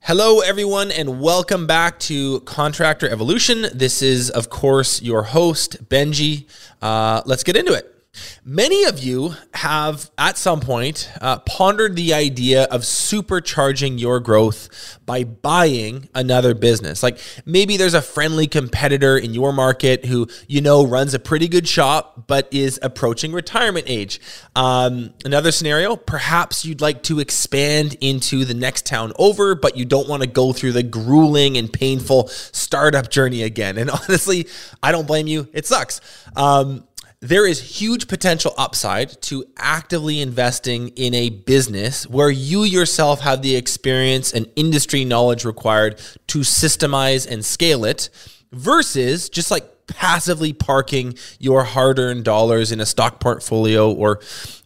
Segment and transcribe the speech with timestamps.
[0.00, 3.66] Hello, everyone, and welcome back to Contractor Evolution.
[3.74, 6.46] This is, of course, your host, Benji.
[6.80, 7.97] Uh, let's get into it.
[8.44, 14.98] Many of you have at some point uh, pondered the idea of supercharging your growth
[15.04, 17.02] by buying another business.
[17.02, 21.48] Like maybe there's a friendly competitor in your market who you know runs a pretty
[21.48, 24.20] good shop but is approaching retirement age.
[24.56, 29.84] Um, another scenario, perhaps you'd like to expand into the next town over, but you
[29.84, 33.78] don't want to go through the grueling and painful startup journey again.
[33.78, 34.46] And honestly,
[34.82, 35.48] I don't blame you.
[35.52, 36.00] It sucks.
[36.36, 36.84] Um,
[37.20, 43.42] there is huge potential upside to actively investing in a business where you yourself have
[43.42, 48.08] the experience and industry knowledge required to systemize and scale it
[48.52, 54.20] versus just like passively parking your hard earned dollars in a stock portfolio or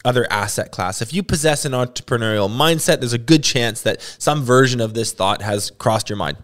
[0.04, 1.00] other asset class.
[1.00, 5.12] If you possess an entrepreneurial mindset, there's a good chance that some version of this
[5.12, 6.36] thought has crossed your mind.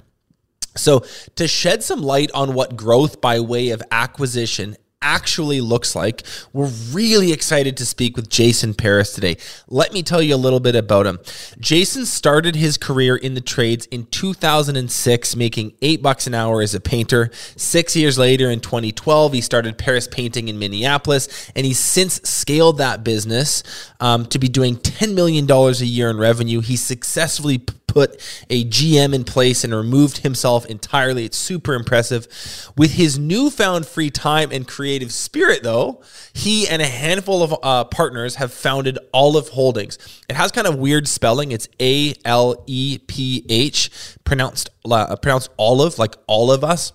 [0.76, 1.04] So,
[1.34, 6.22] to shed some light on what growth by way of acquisition actually looks like.
[6.52, 9.36] We're really excited to speak with Jason Paris today.
[9.68, 11.18] Let me tell you a little bit about him.
[11.60, 16.74] Jason started his career in the trades in 2006, making eight bucks an hour as
[16.74, 17.30] a painter.
[17.56, 22.78] Six years later, in 2012, he started Paris Painting in Minneapolis, and he's since scaled
[22.78, 23.62] that business
[24.00, 26.60] um, to be doing $10 million a year in revenue.
[26.60, 27.58] He successfully
[27.98, 31.24] put a GM in place and removed himself entirely.
[31.24, 32.28] It's super impressive.
[32.76, 36.00] With his newfound free time and creative spirit, though,
[36.32, 39.98] he and a handful of uh, partners have founded Aleph Holdings.
[40.28, 41.50] It has kind of weird spelling.
[41.50, 43.90] It's A L E P H,
[44.22, 46.92] pronounced uh, pronounced olive, like all of us.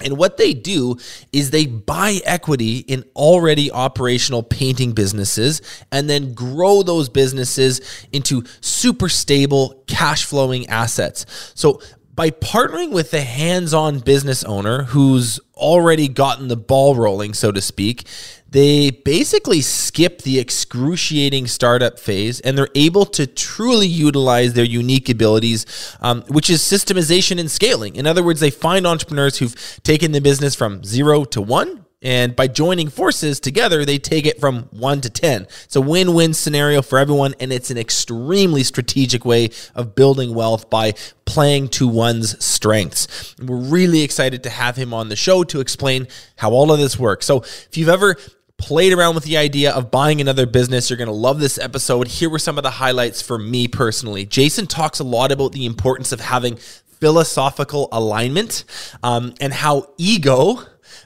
[0.00, 0.98] And what they do
[1.32, 7.80] is they buy equity in already operational painting businesses and then grow those businesses
[8.12, 11.24] into super stable cash flowing assets.
[11.54, 11.80] So
[12.16, 17.52] by partnering with the hands on business owner who's already gotten the ball rolling, so
[17.52, 18.04] to speak,
[18.48, 25.10] they basically skip the excruciating startup phase and they're able to truly utilize their unique
[25.10, 25.66] abilities,
[26.00, 27.96] um, which is systemization and scaling.
[27.96, 32.36] In other words, they find entrepreneurs who've taken the business from zero to one and
[32.36, 35.42] by joining forces together, they take it from one to 10.
[35.64, 40.32] It's a win win scenario for everyone, and it's an extremely strategic way of building
[40.32, 43.34] wealth by playing to one's strengths.
[43.42, 46.06] We're really excited to have him on the show to explain
[46.36, 47.26] how all of this works.
[47.26, 48.14] So, if you've ever
[48.56, 52.06] played around with the idea of buying another business, you're going to love this episode.
[52.06, 54.24] Here were some of the highlights for me personally.
[54.24, 56.56] Jason talks a lot about the importance of having
[57.00, 58.62] philosophical alignment
[59.02, 60.60] um, and how ego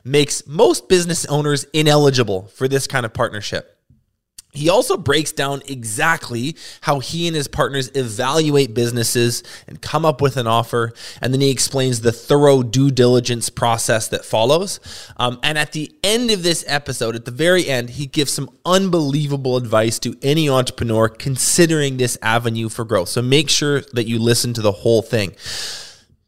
[0.04, 3.76] makes most business owners ineligible for this kind of partnership.
[4.52, 10.20] He also breaks down exactly how he and his partners evaluate businesses and come up
[10.20, 10.92] with an offer.
[11.22, 14.80] And then he explains the thorough due diligence process that follows.
[15.18, 18.50] Um, and at the end of this episode, at the very end, he gives some
[18.64, 23.08] unbelievable advice to any entrepreneur considering this avenue for growth.
[23.08, 25.36] So make sure that you listen to the whole thing.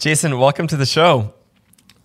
[0.00, 1.34] Jason, welcome to the show.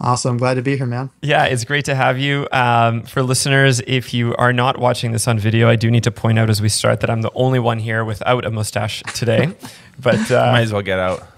[0.01, 0.35] Awesome.
[0.35, 1.11] Glad to be here, man.
[1.21, 2.45] Yeah, it's great to have you.
[2.51, 6.11] Um, for listeners, if you are not watching this on video, I do need to
[6.11, 9.55] point out as we start that I'm the only one here without a mustache today.
[9.99, 11.23] but uh, might as well get out.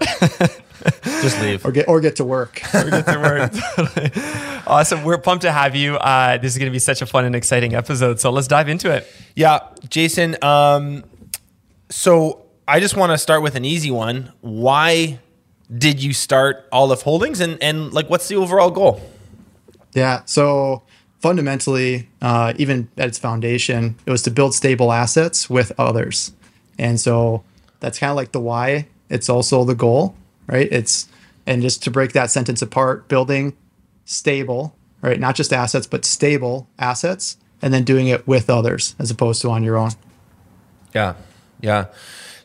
[1.04, 2.60] Just leave or get or get to work.
[2.74, 4.66] or get to work.
[4.66, 5.04] awesome.
[5.04, 5.94] We're pumped to have you.
[5.94, 8.18] Uh, this is going to be such a fun and exciting episode.
[8.18, 9.06] So let's dive into it.
[9.36, 10.36] Yeah, Jason.
[10.42, 11.04] Um,
[11.88, 14.32] so I just want to start with an easy one.
[14.40, 15.20] Why
[15.76, 19.00] did you start Aleph Holdings and, and like what's the overall goal?
[19.92, 20.22] Yeah.
[20.24, 20.82] So
[21.20, 26.32] fundamentally, uh, even at its foundation, it was to build stable assets with others.
[26.78, 27.42] And so
[27.80, 28.86] that's kind of like the why.
[29.10, 30.14] It's also the goal,
[30.46, 30.68] right?
[30.70, 31.08] It's,
[31.46, 33.56] and just to break that sentence apart, building
[34.04, 35.18] stable, right?
[35.18, 39.50] Not just assets, but stable assets, and then doing it with others as opposed to
[39.50, 39.90] on your own.
[40.94, 41.14] Yeah.
[41.60, 41.86] Yeah.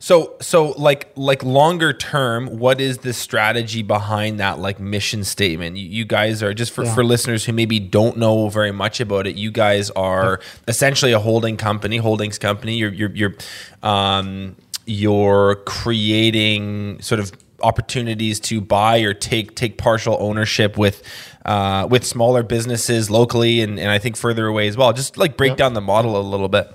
[0.04, 5.78] So so like like longer term, what is the strategy behind that like mission statement?
[5.78, 6.94] You, you guys are just for, yeah.
[6.94, 9.38] for listeners who maybe don't know very much about it.
[9.38, 10.48] You guys are yeah.
[10.68, 12.76] essentially a holding company, holdings company.
[12.76, 13.36] You're you're you're
[13.82, 21.02] um you're creating sort of opportunities to buy or take take partial ownership with
[21.46, 24.92] uh, with smaller businesses locally and, and I think further away as well.
[24.92, 25.60] Just like break yep.
[25.60, 26.70] down the model a little bit.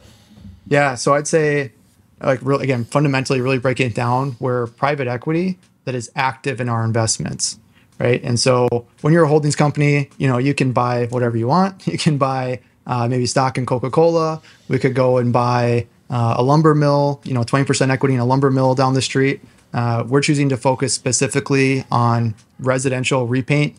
[0.67, 1.73] Yeah, so I'd say
[2.21, 6.69] like really again fundamentally really breaking it down where private equity that is active in
[6.69, 7.59] our investments
[7.99, 11.47] right and so when you're a holdings company you know you can buy whatever you
[11.47, 16.35] want you can buy uh, maybe stock in coca-cola we could go and buy uh,
[16.39, 19.41] a lumber mill you know 20% equity in a lumber mill down the street
[19.75, 23.77] uh, we're choosing to focus specifically on residential repaint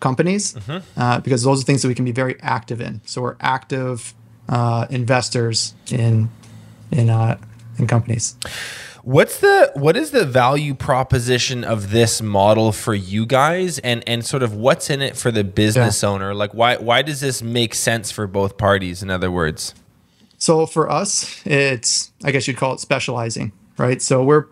[0.00, 1.00] companies mm-hmm.
[1.00, 3.00] uh, because those are things that we can be very active in.
[3.06, 4.14] So we're active
[4.48, 6.30] uh, investors in
[6.90, 7.38] in uh,
[7.78, 8.36] in companies.
[9.02, 14.26] What's the what is the value proposition of this model for you guys, and and
[14.26, 16.08] sort of what's in it for the business yeah.
[16.08, 16.34] owner?
[16.34, 19.04] Like why why does this make sense for both parties?
[19.04, 19.74] In other words,
[20.38, 24.02] so for us, it's I guess you'd call it specializing, right?
[24.02, 24.46] So we're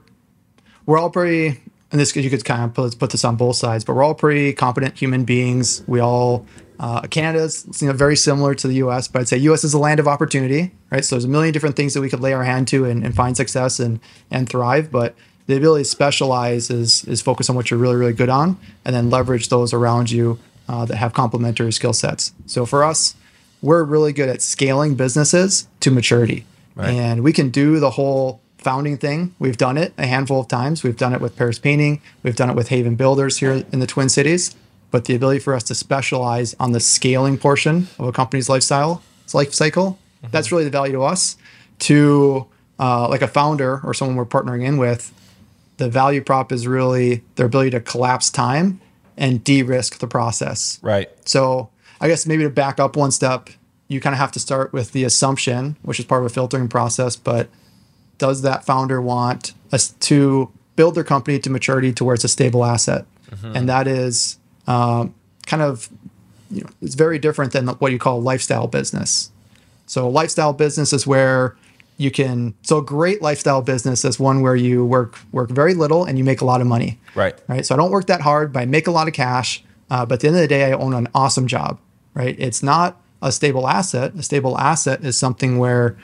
[0.86, 1.60] we're all pretty,
[1.94, 4.17] and this you could kind of put, put this on both sides, but we're all
[4.17, 5.85] pretty competent human beings.
[5.87, 6.44] We all
[6.81, 9.62] uh, Canada's you know very similar to the U.S., but I'd say U.S.
[9.62, 11.05] is a land of opportunity, right?
[11.05, 13.14] So there's a million different things that we could lay our hand to and, and
[13.14, 14.91] find success and and thrive.
[14.91, 15.14] But
[15.46, 18.93] the ability to specialize is is focus on what you're really really good on, and
[18.93, 22.32] then leverage those around you uh, that have complementary skill sets.
[22.46, 23.14] So for us,
[23.62, 26.44] we're really good at scaling businesses to maturity,
[26.75, 26.91] right.
[26.91, 29.34] and we can do the whole founding thing.
[29.38, 30.82] We've done it a handful of times.
[30.82, 32.00] We've done it with Paris Painting.
[32.22, 34.56] We've done it with Haven Builders here in the Twin Cities.
[34.90, 39.02] But the ability for us to specialize on the scaling portion of a company's lifestyle,
[39.25, 40.31] its life cycle, mm-hmm.
[40.31, 41.37] that's really the value to us.
[41.81, 42.46] To
[42.78, 45.12] uh, like a founder or someone we're partnering in with,
[45.76, 48.81] the value prop is really their ability to collapse time
[49.17, 50.78] and de-risk the process.
[50.82, 51.10] Right.
[51.26, 51.70] So
[52.00, 53.50] I guess maybe to back up one step,
[53.88, 56.69] you kind of have to start with the assumption, which is part of a filtering
[56.69, 57.49] process, but
[58.19, 62.28] does that founder want us to build their company to maturity to where it's a
[62.28, 63.06] stable asset?
[63.31, 63.56] Mm-hmm.
[63.56, 65.14] And that is um,
[65.46, 65.88] kind of,
[66.50, 69.31] you know, it's very different than what you call lifestyle business.
[69.87, 71.56] So, lifestyle business is where
[71.96, 76.05] you can so a great lifestyle business is one where you work work very little
[76.05, 78.52] and you make a lot of money right right so i don't work that hard
[78.52, 80.64] but i make a lot of cash uh, but at the end of the day
[80.64, 81.78] i own an awesome job
[82.14, 85.96] right it's not a stable asset a stable asset is something where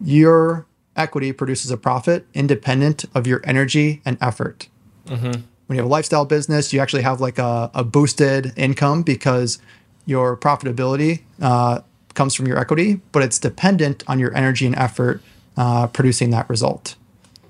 [0.00, 4.68] you're equity produces a profit independent of your energy and effort.
[5.06, 5.40] Mm-hmm.
[5.66, 9.58] When you have a lifestyle business, you actually have like a, a boosted income because
[10.06, 11.80] your profitability uh,
[12.14, 15.22] comes from your equity, but it's dependent on your energy and effort
[15.56, 16.96] uh, producing that result.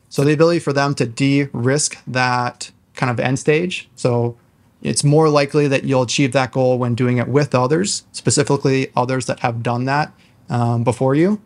[0.08, 3.88] So the ability for them to de-risk that kind of end stage.
[3.96, 4.36] So
[4.80, 9.26] it's more likely that you'll achieve that goal when doing it with others, specifically others
[9.26, 10.12] that have done that
[10.48, 11.40] um, before you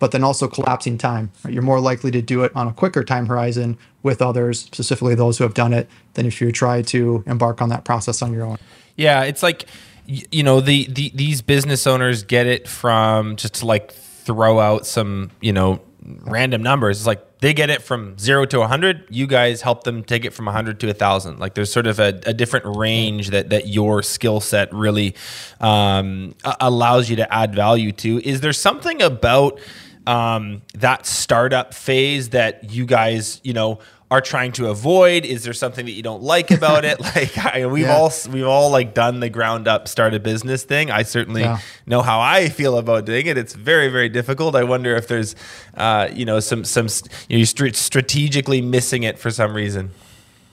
[0.00, 1.30] but then also collapsing time.
[1.44, 1.54] Right?
[1.54, 5.38] You're more likely to do it on a quicker time horizon with others, specifically those
[5.38, 8.44] who have done it, than if you try to embark on that process on your
[8.44, 8.58] own.
[8.96, 9.66] Yeah, it's like
[10.06, 14.86] you know the, the these business owners get it from just to like throw out
[14.86, 16.98] some you know random numbers.
[16.98, 19.06] It's like they get it from zero to 100.
[19.10, 21.38] You guys help them take it from 100 to 1,000.
[21.38, 25.14] Like there's sort of a, a different range that, that your skill set really
[25.60, 28.20] um, allows you to add value to.
[28.26, 29.58] Is there something about
[30.06, 33.80] um, that startup phase that you guys, you know,
[34.10, 35.24] are trying to avoid?
[35.24, 37.00] Is there something that you don't like about it?
[37.00, 37.96] Like I, we've yeah.
[37.96, 40.90] all we've all like done the ground up start a business thing.
[40.90, 41.58] I certainly yeah.
[41.86, 43.38] know how I feel about doing it.
[43.38, 44.54] It's very very difficult.
[44.54, 45.36] I wonder if there's
[45.74, 46.88] uh, you know some some
[47.28, 49.90] you know, st- strategically missing it for some reason.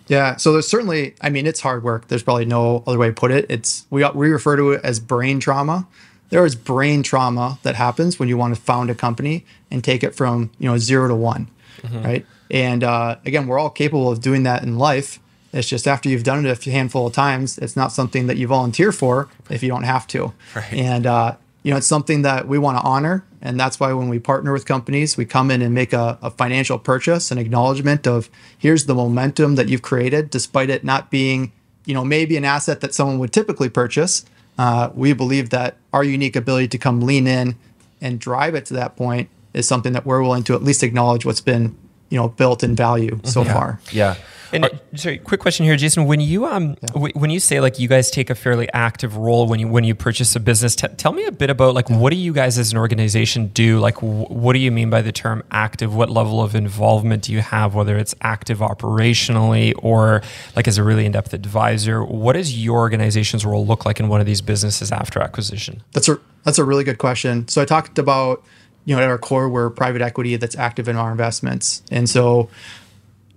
[0.07, 2.07] Yeah, so there's certainly I mean it's hard work.
[2.07, 3.45] There's probably no other way to put it.
[3.49, 5.87] It's we we refer to it as brain trauma
[6.29, 10.03] there is brain trauma that happens when you want to found a company and take
[10.03, 11.49] it from you know zero to one,
[11.81, 12.03] mm-hmm.
[12.03, 12.25] right?
[12.49, 15.19] And uh, again, we're all capable of doing that in life.
[15.53, 18.47] It's just after you've done it a handful of times, it's not something that you
[18.47, 20.33] volunteer for if you don't have to.
[20.55, 20.73] Right.
[20.73, 24.09] And uh, you know, it's something that we want to honor, and that's why when
[24.09, 28.07] we partner with companies, we come in and make a, a financial purchase, an acknowledgement
[28.07, 31.51] of here's the momentum that you've created, despite it not being,
[31.85, 34.25] you know, maybe an asset that someone would typically purchase
[34.57, 37.55] uh, we believe that our unique ability to come lean in
[38.01, 41.25] and drive it to that point is something that we're willing to at least acknowledge
[41.25, 41.75] what's been
[42.09, 43.53] you know built in value so yeah.
[43.53, 43.79] far.
[43.91, 44.15] Yeah.
[44.51, 46.05] And Are, sorry, quick question here, Jason.
[46.05, 46.87] When you um yeah.
[46.93, 49.83] w- when you say like you guys take a fairly active role when you when
[49.83, 52.57] you purchase a business, t- tell me a bit about like what do you guys
[52.57, 53.79] as an organization do?
[53.79, 55.95] Like w- what do you mean by the term active?
[55.95, 57.75] What level of involvement do you have?
[57.75, 60.21] Whether it's active operationally or
[60.55, 64.07] like as a really in depth advisor, what does your organization's role look like in
[64.07, 65.83] one of these businesses after acquisition?
[65.93, 67.47] That's a that's a really good question.
[67.47, 68.43] So I talked about
[68.87, 71.83] you know, at our core, we're private equity that's active in our investments.
[71.91, 72.49] And so,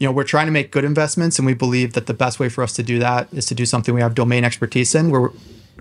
[0.00, 2.48] you know, we're trying to make good investments, and we believe that the best way
[2.48, 5.30] for us to do that is to do something we have domain expertise in, where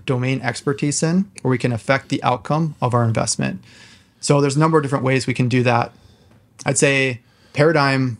[0.04, 3.64] domain expertise in, where we can affect the outcome of our investment.
[4.20, 5.92] So there's a number of different ways we can do that.
[6.66, 7.20] I'd say
[7.54, 8.18] paradigm,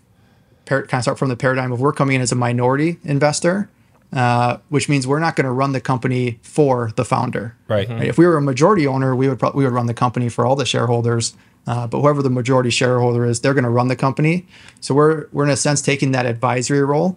[0.65, 3.69] par- kind of start from the paradigm of we're coming in as a minority investor,
[4.15, 7.55] uh, which means we're not going to run the company for the founder.
[7.69, 7.87] Right.
[7.87, 8.05] Right?
[8.05, 10.47] If we were a majority owner, we would pro- we would run the company for
[10.47, 11.35] all the shareholders.
[11.71, 14.45] Uh, but whoever the majority shareholder is, they're going to run the company.
[14.81, 17.17] So we're we're in a sense taking that advisory role.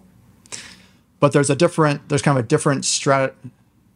[1.18, 3.32] But there's a different there's kind of a different strat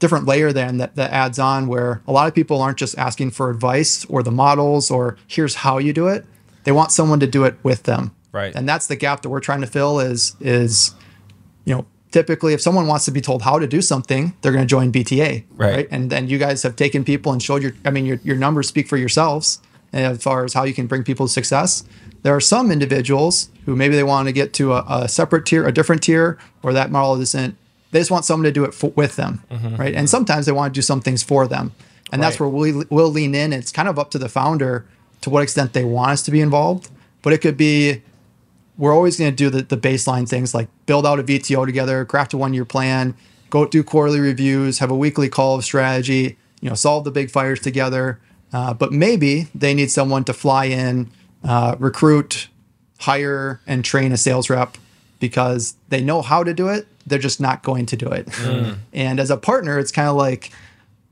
[0.00, 3.30] different layer then that, that adds on where a lot of people aren't just asking
[3.32, 6.24] for advice or the models or here's how you do it.
[6.64, 8.14] They want someone to do it with them.
[8.32, 8.54] Right.
[8.54, 10.94] And that's the gap that we're trying to fill is is
[11.64, 14.64] you know typically if someone wants to be told how to do something they're going
[14.64, 15.86] to join BTA Right.
[15.90, 18.66] and then you guys have taken people and showed your i mean your, your numbers
[18.66, 19.60] speak for yourselves
[19.92, 21.84] as far as how you can bring people to success.
[22.22, 25.66] There are some individuals who maybe they want to get to a, a separate tier
[25.66, 27.56] a different tier or that model isn't
[27.90, 29.66] they just want someone to do it for, with them mm-hmm.
[29.66, 29.76] Mm-hmm.
[29.76, 29.94] right?
[29.94, 31.72] And sometimes they want to do some things for them.
[32.10, 33.52] And that's where we, we'll lean in.
[33.52, 34.86] It's kind of up to the founder
[35.20, 36.90] to what extent they want us to be involved.
[37.20, 38.02] But it could be
[38.78, 42.04] we're always going to do the, the baseline things like build out a VTO together,
[42.04, 43.14] craft a one year plan,
[43.50, 47.30] go do quarterly reviews, have a weekly call of strategy, you know, solve the big
[47.30, 48.20] fires together.
[48.52, 51.10] Uh, but maybe they need someone to fly in,
[51.44, 52.48] uh, recruit,
[53.00, 54.76] hire, and train a sales rep
[55.20, 56.86] because they know how to do it.
[57.06, 58.28] They're just not going to do it.
[58.92, 60.50] and as a partner, it's kind of like,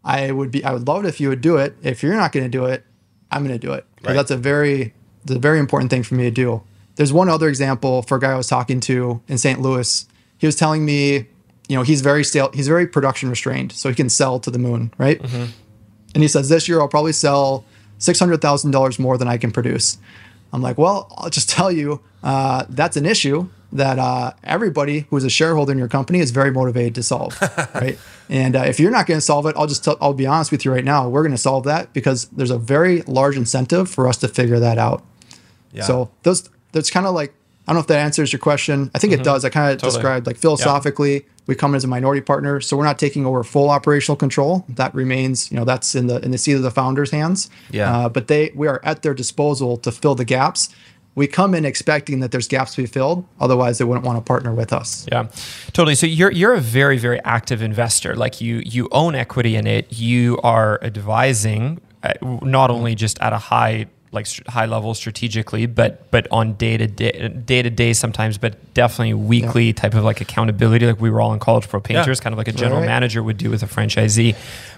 [0.05, 1.76] I would be, I would love it if you would do it.
[1.83, 2.85] If you're not going to do it,
[3.31, 3.85] I'm going to do it.
[4.02, 4.14] Right.
[4.14, 6.62] That's a very, it's a very important thing for me to do.
[6.95, 9.61] There's one other example for a guy I was talking to in St.
[9.61, 10.07] Louis.
[10.38, 11.26] He was telling me,
[11.69, 14.59] you know, he's very sale, he's very production restrained, so he can sell to the
[14.59, 15.21] moon, right?
[16.16, 17.66] And he says, this year I'll probably sell
[17.99, 19.99] six hundred thousand dollars more than I can produce.
[20.50, 25.18] I'm like, well, I'll just tell you, uh, that's an issue that uh, everybody who
[25.18, 27.38] is a shareholder in your company is very motivated to solve,
[27.75, 27.99] right?
[28.30, 30.50] And uh, if you're not going to solve it, I'll just tell, I'll be honest
[30.50, 31.06] with you right now.
[31.06, 34.58] We're going to solve that because there's a very large incentive for us to figure
[34.58, 35.04] that out.
[35.73, 35.82] Yeah.
[35.82, 37.35] So those that's kind of like
[37.66, 38.90] I don't know if that answers your question.
[38.94, 39.44] I think it does.
[39.44, 39.92] I kind of Totally.
[39.92, 43.42] described like philosophically, we come in as a minority partner, so we're not taking over
[43.42, 44.64] full operational control.
[44.68, 47.50] That remains, you know, that's in the in the seat of the founders' hands.
[47.70, 47.96] Yeah.
[47.96, 50.68] Uh, but they we are at their disposal to fill the gaps.
[51.16, 53.25] We come in expecting that there's gaps to be filled.
[53.40, 55.06] Otherwise, they wouldn't want to partner with us.
[55.11, 55.28] Yeah,
[55.73, 55.94] totally.
[55.94, 58.14] So you're you're a very very active investor.
[58.14, 59.92] Like you you own equity in it.
[59.92, 66.10] You are advising uh, not only just at a high like high level strategically, but
[66.10, 70.20] but on day to day day to day sometimes, but definitely weekly type of like
[70.20, 70.86] accountability.
[70.86, 72.22] Like we were all in college pro painters, Yeah.
[72.25, 72.86] kind of like a general Right.
[72.86, 74.34] manager would do with a franchisee.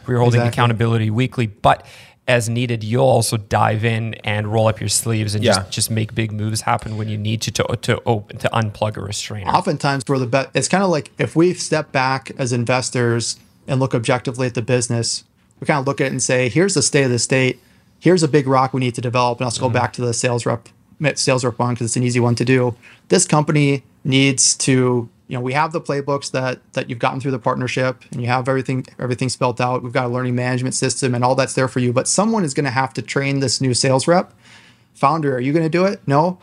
[0.06, 0.56] We were holding Exactly.
[0.56, 1.84] accountability weekly, but
[2.26, 5.54] as needed, you'll also dive in and roll up your sleeves and Yeah.
[5.54, 8.96] just, just make big moves happen when you need to to to open to unplug
[8.96, 9.50] a restrainer.
[9.50, 10.48] oftentimes we're the best.
[10.54, 14.62] It's kind of like if we step back as investors and look objectively at the
[14.62, 15.24] business,
[15.60, 17.60] we kind of look at it and say, here's the state of the state.
[18.00, 19.38] Here's a big rock we need to develop.
[19.38, 19.74] And let's go mm-hmm.
[19.74, 20.68] back to the sales rep,
[21.14, 22.74] sales rep one because it's an easy one to do.
[23.08, 27.32] This company needs to, you know, we have the playbooks that that you've gotten through
[27.32, 29.82] the partnership and you have everything everything spelled out.
[29.82, 31.92] We've got a learning management system and all that's there for you.
[31.92, 34.32] But someone is going to have to train this new sales rep
[34.98, 36.00] founder, are you going to do it?
[36.06, 36.38] No.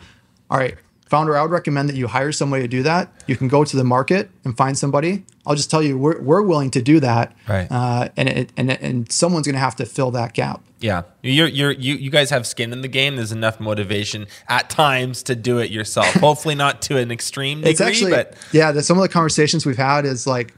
[0.49, 3.11] All right, founder, I would recommend that you hire somebody to do that.
[3.27, 5.25] You can go to the market and find somebody.
[5.45, 7.35] I'll just tell you, we're, we're willing to do that.
[7.47, 7.67] Right.
[7.69, 10.61] Uh, and, it, and and someone's going to have to fill that gap.
[10.79, 13.15] Yeah, you're you're you you guys have skin in the game.
[13.15, 16.13] There's enough motivation at times to do it yourself.
[16.15, 18.71] Hopefully, not to an extreme degree, It's actually but yeah.
[18.71, 20.53] The, some of the conversations we've had is like,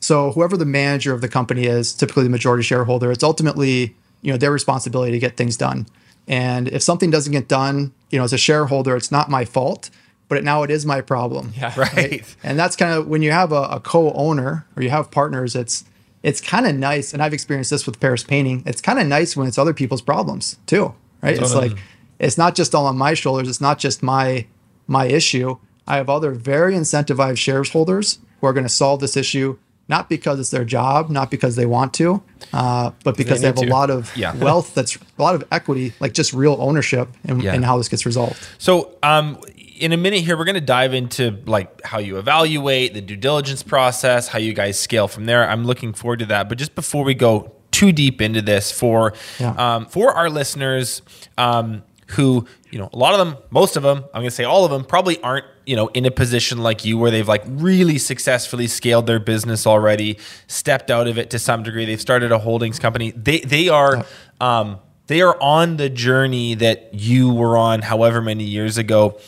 [0.00, 4.30] so whoever the manager of the company is, typically the majority shareholder, it's ultimately you
[4.30, 5.86] know their responsibility to get things done.
[6.30, 9.90] And if something doesn't get done, you know, as a shareholder, it's not my fault,
[10.28, 11.52] but it, now it is my problem.
[11.56, 11.74] Yeah.
[11.76, 12.24] right.
[12.44, 15.84] And that's kind of when you have a, a co-owner or you have partners, it's
[16.22, 17.12] it's kind of nice.
[17.12, 18.62] And I've experienced this with Paris Painting.
[18.64, 21.36] It's kind of nice when it's other people's problems too, right?
[21.36, 21.72] It's like
[22.20, 23.48] it's not just all on my shoulders.
[23.48, 24.46] It's not just my
[24.86, 25.58] my issue.
[25.88, 29.58] I have other very incentivized shareholders who are going to solve this issue,
[29.90, 32.22] not because it's their job, not because they want to,
[32.54, 34.34] uh, but because they, need have a lot of Yeah.
[34.46, 34.72] wealth.
[34.74, 37.54] That's a lot of equity, like just real ownership in, Yeah.
[37.54, 38.38] in how this gets resolved.
[38.58, 39.38] So, um,
[39.80, 43.16] in a minute here, we're going to dive into like how you evaluate the due
[43.16, 45.48] diligence process, how you guys scale from there.
[45.48, 46.48] I'm looking forward to that.
[46.50, 49.54] But just before we go too deep into this, for Yeah.
[49.56, 51.00] um, for our listeners
[51.38, 54.44] um, who you know, a lot of them, most of them, I'm going to say
[54.44, 57.42] all of them, probably aren't you know in a position like you where they've like
[57.46, 61.84] really successfully scaled their business already, stepped out of it to some degree.
[61.84, 63.12] They've started a holdings company.
[63.12, 64.04] They they are.
[64.40, 69.18] Um, they are on the journey that you were on however many years ago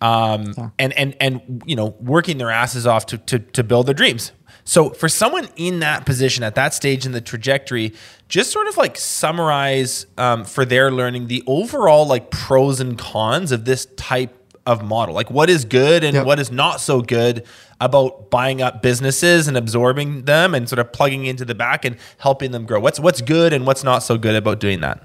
[0.00, 3.94] um, and and and you know working their asses off to, to to build their
[3.94, 4.32] dreams
[4.68, 7.94] so for someone in that position at that stage in the trajectory
[8.28, 13.50] just sort of like summarize um, for their learning the overall like pros and cons
[13.52, 14.34] of this type
[14.66, 16.26] of model like what is good and Yep.
[16.26, 17.44] what is not so good
[17.80, 21.96] about buying up businesses and absorbing them and sort of plugging into the back and
[22.18, 25.02] helping them grow what's what's good and what's not so good about doing that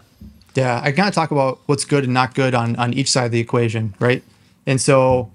[0.56, 3.26] Yeah, I kind of talk about what's good and not good on on each side
[3.26, 4.22] of the equation, right?
[4.68, 5.32] And so,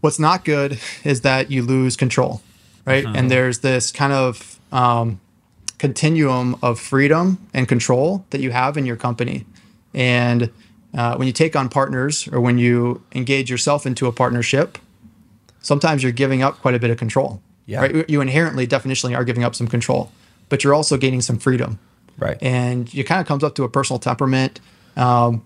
[0.00, 2.40] what's not good is that you lose control,
[2.84, 3.04] right?
[3.04, 5.20] And there's this kind of um,
[5.78, 9.44] continuum of freedom and control that you have in your company,
[9.94, 10.50] and
[10.94, 14.78] uh, when you take on partners or when you engage yourself into a partnership,
[15.60, 17.40] sometimes you're giving up quite a bit of control.
[17.66, 17.80] Yeah.
[17.80, 18.10] Right?
[18.10, 20.10] You inherently, definitionally, are giving up some control,
[20.48, 21.78] but you're also gaining some freedom
[22.18, 24.60] right and it kind of comes up to a personal temperament.
[24.96, 25.44] Um,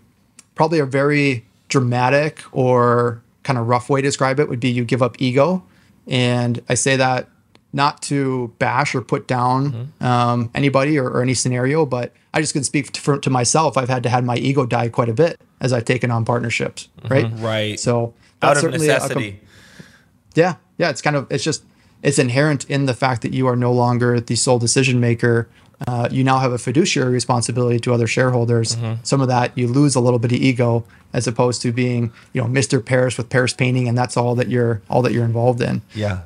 [0.55, 4.85] probably a very dramatic or kind of rough way to describe it would be you
[4.85, 5.63] give up ego,
[6.07, 7.29] and I say that
[7.73, 12.53] not to bash or put down um, anybody or, or any scenario, but I just
[12.55, 13.77] can speak to, for, to myself.
[13.77, 16.89] I've had to have my ego die quite a bit as I've taken on partnerships,
[17.11, 17.27] right?
[17.35, 19.41] right So out of certainly a com- necessity
[20.37, 20.91] yeah, yeah.
[20.91, 21.65] It's kind of it's just
[22.03, 25.49] it's inherent in the fact that you are no longer the sole decision maker.
[25.87, 28.77] Uh, you now have a fiduciary responsibility to other shareholders.
[29.03, 32.41] Some of that you lose a little bit of ego as opposed to being you
[32.41, 32.85] know Mr.
[32.85, 35.83] Paris with Paris painting, and that's all that you're all that you're involved in.
[35.95, 36.21] yeah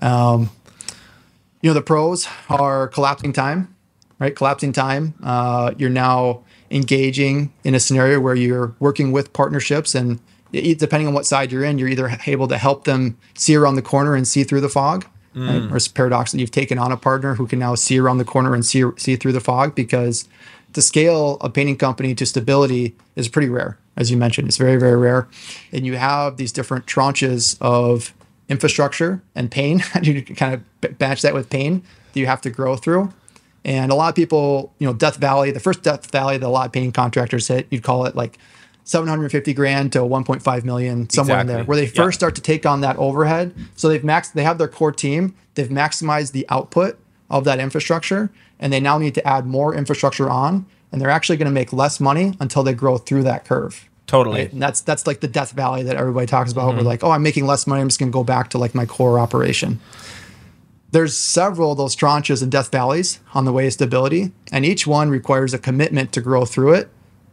[1.62, 3.75] You know the pros are collapsing time,
[4.19, 4.35] right?
[4.35, 5.14] Collapsing time.
[5.23, 10.21] Uh, you're now engaging in a scenario where you're working with partnerships and
[10.52, 13.83] depending on what side you're in, you're either able to help them see around the
[13.83, 15.04] corner and see through the fog,
[15.35, 15.63] right?
[15.63, 15.73] Mm.
[15.73, 18.25] or it's paradox that you've taken on a partner who can now see around the
[18.25, 20.29] corner and see see through the fog because
[20.73, 24.49] to scale a painting company to stability is pretty rare, as you mentioned.
[24.49, 25.29] It's very very rare,
[25.73, 28.15] and you have these different tranches of
[28.49, 29.83] infrastructure and pain.
[30.03, 31.83] you kind of batch that with pain
[32.13, 33.13] that you have to grow through.
[33.65, 36.49] And a lot of people, you know, Death Valley, the first Death Valley that a
[36.49, 38.39] lot of painting contractors hit, you'd call it like
[38.84, 41.90] 750 grand to 1.5 million, somewhere in there, where they Yeah.
[42.04, 43.54] first start to take on that overhead.
[43.76, 48.30] So they've maxed, they have their core team, they've maximized the output of that infrastructure,
[48.58, 51.73] and they now need to add more infrastructure on, and they're actually going to make
[51.73, 53.86] less money until they grow through that curve.
[54.06, 54.52] totally Right?
[54.52, 56.71] And that's that's like the death valley that everybody talks about.
[56.71, 56.78] Mm-hmm.
[56.78, 57.80] We're like, oh, I'm making less money.
[57.80, 59.78] I'm just going to go back to like my core operation.
[60.90, 64.84] There's several of those tranches and death valleys on the way to stability, and each
[64.84, 66.88] one requires a commitment to grow through it,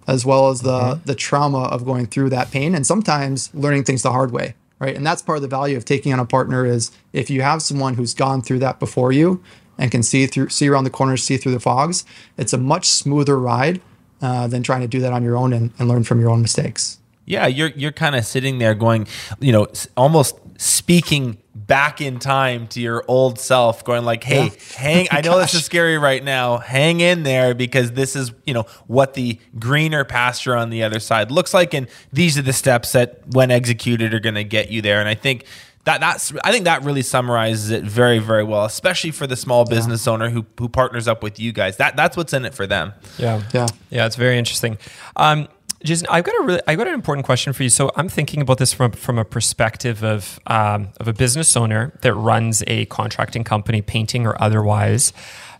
[0.07, 1.03] as well as the Mm-hmm.
[1.05, 4.55] the trauma of going through that pain, and sometimes learning things the hard way.
[4.79, 7.41] Right, and that's part of the value of taking on a partner is if you
[7.41, 9.41] have someone who's gone through that before you
[9.79, 12.05] and can see through, see around the corners, see through the fogs.
[12.37, 13.81] It's a much smoother ride
[14.21, 16.43] uh, than trying to do that on your own and, and learn from your own
[16.43, 16.99] mistakes.
[17.25, 19.07] Yeah, you're you're kind of sitting there going,
[19.39, 19.65] you know,
[19.95, 24.49] almost speaking back in time to your old self, going like, "Hey, Yeah.
[24.77, 25.07] hang!
[25.11, 26.57] I know this is scary right now.
[26.57, 30.99] Hang in there because this is, you know, what the greener pasture on the other
[30.99, 34.71] side looks like, and these are the steps that, when executed, are going to get
[34.71, 35.45] you there." And I think.
[35.83, 39.63] That, that's I think that really summarizes it very very well, especially for the small
[39.63, 41.77] business owner who who partners up with you guys.
[41.77, 42.91] That that's what's in it for them.
[43.17, 43.41] Yeah.
[43.53, 43.67] Yeah.
[43.89, 44.79] Yeah, it's very interesting.
[45.15, 45.47] Um,
[45.87, 47.69] Jason, I've got a really, I've got an important question for you.
[47.69, 51.93] So I'm thinking about this from from a perspective of um, of a business owner
[52.01, 55.13] that runs a contracting company, painting or otherwise.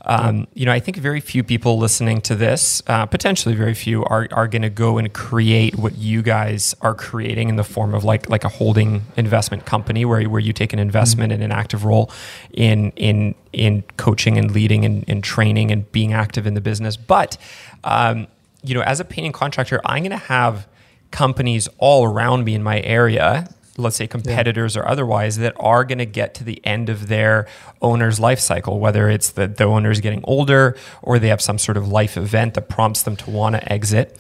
[0.06, 4.04] Um, you know, I think very few people listening to this, uh, potentially very few,
[4.06, 7.94] are are going to go and create what you guys are creating in the form
[7.94, 11.52] of like like a holding investment company where where you take an investment and an
[11.52, 12.12] active role
[12.52, 16.98] in in in coaching and leading and, and training and being active in the business,
[16.98, 17.38] but
[17.84, 18.28] um,
[18.63, 20.67] you know, as a painting contractor, I'm going to have
[21.12, 26.00] companies all around me in my area, let's say competitors or otherwise, that are going
[26.00, 27.48] to get to the end of their
[27.82, 31.78] owner's life cycle, whether it's that the owner's getting older or they have some sort
[31.78, 34.20] of life event that prompts them to want to exit.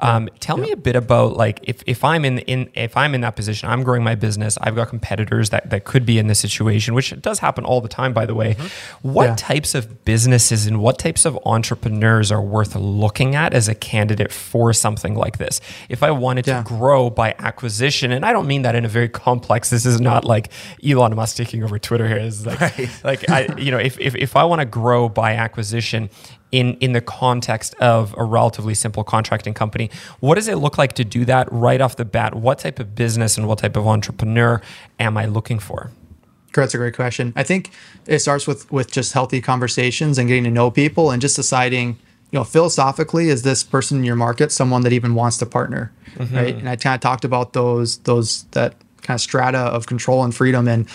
[0.00, 3.20] Um, tell me a bit about like if, if I'm in, in if I'm in
[3.20, 4.58] that position, I'm growing my business.
[4.60, 7.88] I've got competitors that, that could be in this situation, which does happen all the
[7.88, 8.56] time, by the way.
[9.02, 9.34] What Yeah.
[9.36, 14.32] types of businesses and what types of entrepreneurs are worth looking at as a candidate
[14.32, 15.60] for something like this?
[15.88, 16.62] If I wanted Yeah.
[16.62, 19.70] to grow by acquisition, and I don't mean that in a very complex.
[19.70, 20.50] This is not like
[20.84, 22.18] Elon Musk taking over Twitter here.
[22.22, 25.34] This is like, like I, you know, if if, if I want to grow by
[25.34, 26.10] acquisition.
[26.54, 29.90] In, in the context of a relatively simple contracting company,
[30.20, 32.36] what does it look like to do that right off the bat?
[32.36, 34.62] What type of business and what type of entrepreneur
[35.00, 35.90] am I looking for?
[36.54, 37.32] That's a great question.
[37.34, 37.70] I think
[38.06, 41.98] it starts with with just healthy conversations and getting to know people and just deciding,
[42.30, 45.90] you know, philosophically, is this person in your market someone that even wants to partner,
[46.14, 46.36] mm-hmm.
[46.36, 46.54] right?
[46.54, 50.34] And I kind of talked about those those that kind of strata of control and
[50.34, 50.68] freedom.
[50.68, 50.86] And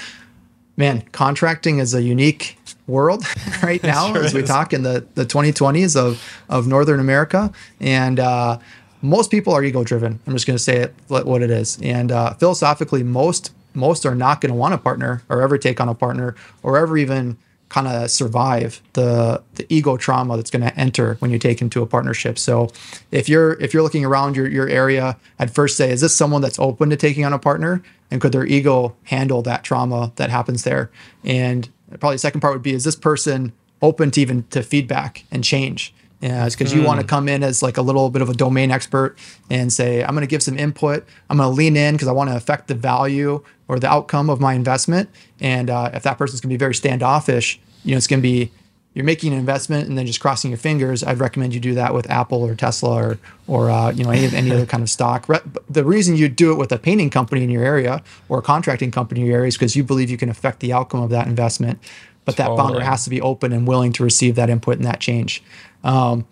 [0.79, 3.23] man, contracting is a unique world
[3.63, 4.49] right now sure as we is.
[4.49, 8.19] talk in the the 2020s of of Northern America and.
[8.19, 8.57] uh
[9.01, 10.19] most people are ego driven.
[10.27, 11.79] I'm just going to say it what it is.
[11.81, 15.79] And uh, philosophically, most most are not going to want a partner or ever take
[15.79, 17.37] on a partner or ever even
[17.69, 21.81] kind of survive the the ego trauma that's going to enter when you take into
[21.81, 22.37] a partnership.
[22.37, 22.69] So
[23.11, 26.41] if you're if you're looking around your your area, I'd first say is this someone
[26.41, 30.29] that's open to taking on a partner and could their ego handle that trauma that
[30.29, 30.91] happens there?
[31.23, 31.69] And
[31.99, 35.43] probably the second part would be is this person open to even to feedback and
[35.43, 35.93] change?
[36.21, 36.77] Yeah, it's because mm.
[36.77, 39.17] you want to come in as like a little bit of a domain expert
[39.49, 41.05] and say, I'm going to give some input.
[41.29, 44.29] I'm going to lean in because I want to affect the value or the outcome
[44.29, 45.09] of my investment.
[45.39, 48.27] And uh, if that person's going to be very standoffish, you know, it's going to
[48.27, 48.51] be
[48.93, 51.03] you're making an investment and then just crossing your fingers.
[51.03, 54.35] I'd recommend you do that with Apple or Tesla or or uh, you know any
[54.35, 55.27] any other kind of stock.
[55.69, 58.91] The reason you do it with a painting company in your area or a contracting
[58.91, 61.27] company in your area is because you believe you can affect the outcome of that
[61.27, 61.79] investment.
[62.25, 62.67] But that totally.
[62.67, 65.41] founder has to be open and willing to receive that input and that change.
[65.83, 66.27] Um,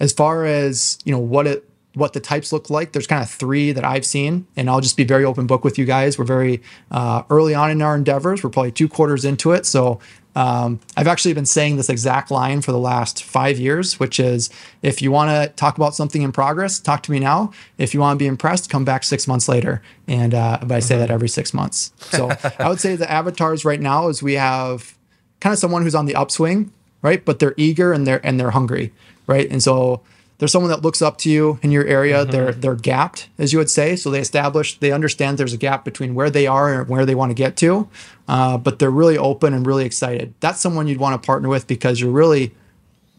[0.00, 3.28] as far as you know, what it what the types look like, there's kind of
[3.28, 6.18] three that I've seen, and I'll just be very open book with you guys.
[6.18, 8.42] We're very uh, early on in our endeavors.
[8.42, 10.00] We're probably two quarters into it, so
[10.34, 14.48] um, I've actually been saying this exact line for the last five years, which is
[14.80, 17.52] if you want to talk about something in progress, talk to me now.
[17.76, 19.82] If you want to be impressed, come back six months later.
[20.08, 21.92] And uh, but I say that every six months.
[21.98, 24.96] So I would say the avatars right now is we have
[25.40, 27.22] kind of someone who's on the upswing, right?
[27.22, 28.92] But they're eager and they're and they're hungry,
[29.26, 29.50] right?
[29.50, 30.00] And so
[30.42, 32.22] there's someone that looks up to you in your area.
[32.22, 32.32] Mm-hmm.
[32.32, 33.94] They're they're gapped, as you would say.
[33.94, 37.14] So they establish, they understand there's a gap between where they are and where they
[37.14, 37.88] want to get to,
[38.26, 40.34] uh, but they're really open and really excited.
[40.40, 42.52] That's someone you'd want to partner with because you're really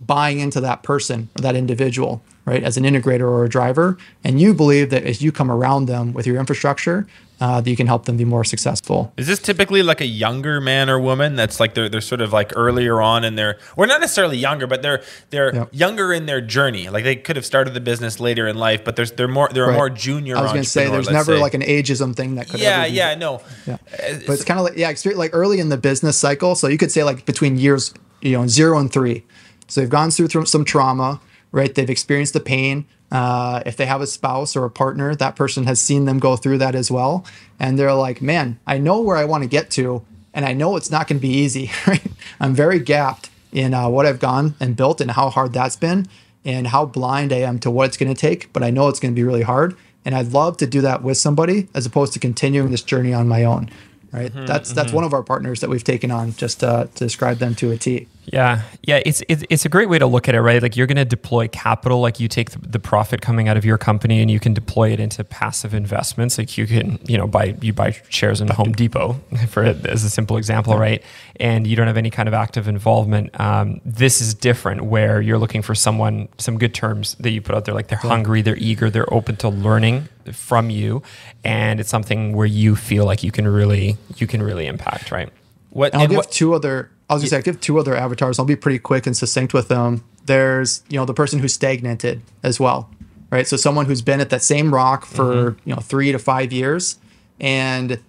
[0.06, 4.42] buying into that person or that individual, right, as an integrator or a driver, and
[4.42, 7.08] you believe that as you come around them with your infrastructure,
[7.40, 9.12] uh, that you can help them be more successful.
[9.18, 12.32] Is this typically like a younger man or woman that's like they're they're sort of
[12.32, 15.70] like earlier on in their or not necessarily younger, but they're they're yep.
[15.72, 16.90] younger in their journey.
[16.90, 19.66] Like they could have started the business later in life, but there's they're more they're
[19.66, 19.74] right.
[19.74, 20.38] a more junior.
[20.38, 21.42] I was going to say there's never say.
[21.42, 22.60] like an ageism thing that could.
[22.60, 23.42] Yeah, yeah, no.
[23.66, 26.56] Yeah, but it's kind of like yeah, like early in the business cycle.
[26.56, 29.24] So you could say like between years you know zero and three.
[29.68, 31.20] So they've gone through some trauma,
[31.54, 31.74] right?
[31.74, 32.86] They've experienced the pain.
[33.10, 36.36] Uh, if they have a spouse or a partner, that person has seen them go
[36.36, 37.26] through that as well.
[37.60, 40.76] And they're like, man, I know where I want to get to, and I know
[40.76, 41.72] it's not going to be easy.
[41.88, 42.04] Right?
[42.42, 46.08] I'm very gapped in uh, what I've gone and built and how hard that's been
[46.44, 49.00] and how blind I am to what it's going to take, but I know it's
[49.00, 49.78] going to be really hard.
[50.04, 53.28] And I'd love to do that with somebody as opposed to continuing this journey on
[53.28, 53.70] my own
[54.14, 54.32] right?
[54.32, 54.98] Mm-hmm, that's that's mm-hmm.
[54.98, 57.78] one of our partners that we've taken on just uh, to describe them to a
[57.78, 58.08] T.
[58.26, 60.62] Yeah, yeah, it's, it's it's a great way to look at it, right?
[60.62, 63.66] Like you're going to deploy capital, like you take the, the, profit coming out of
[63.66, 66.38] your company and you can deploy it into passive investments.
[66.38, 69.14] Like you can, you know, buy you buy shares in Home Depot
[69.50, 71.04] for as a simple example, right?
[71.38, 73.38] And you don't have any kind of active involvement.
[73.40, 77.56] Um, this is different, where you're looking for someone, some good terms that you put
[77.56, 78.10] out there, like they're yeah.
[78.10, 81.04] hungry, they're eager, they're open to learning from you,
[81.44, 85.30] and it's something where you feel like you can really you can really impact, right?
[85.74, 88.40] What I'll give what, two other I was gonna say I'll give two other avatars.
[88.40, 90.04] I'll be pretty quick and succinct with them.
[90.26, 92.90] There's you know the person who's stagnated as well,
[93.32, 93.48] right?
[93.48, 95.70] So someone who's been at that same rock for mm-hmm.
[95.70, 96.98] you know three to five years,
[97.40, 98.00] and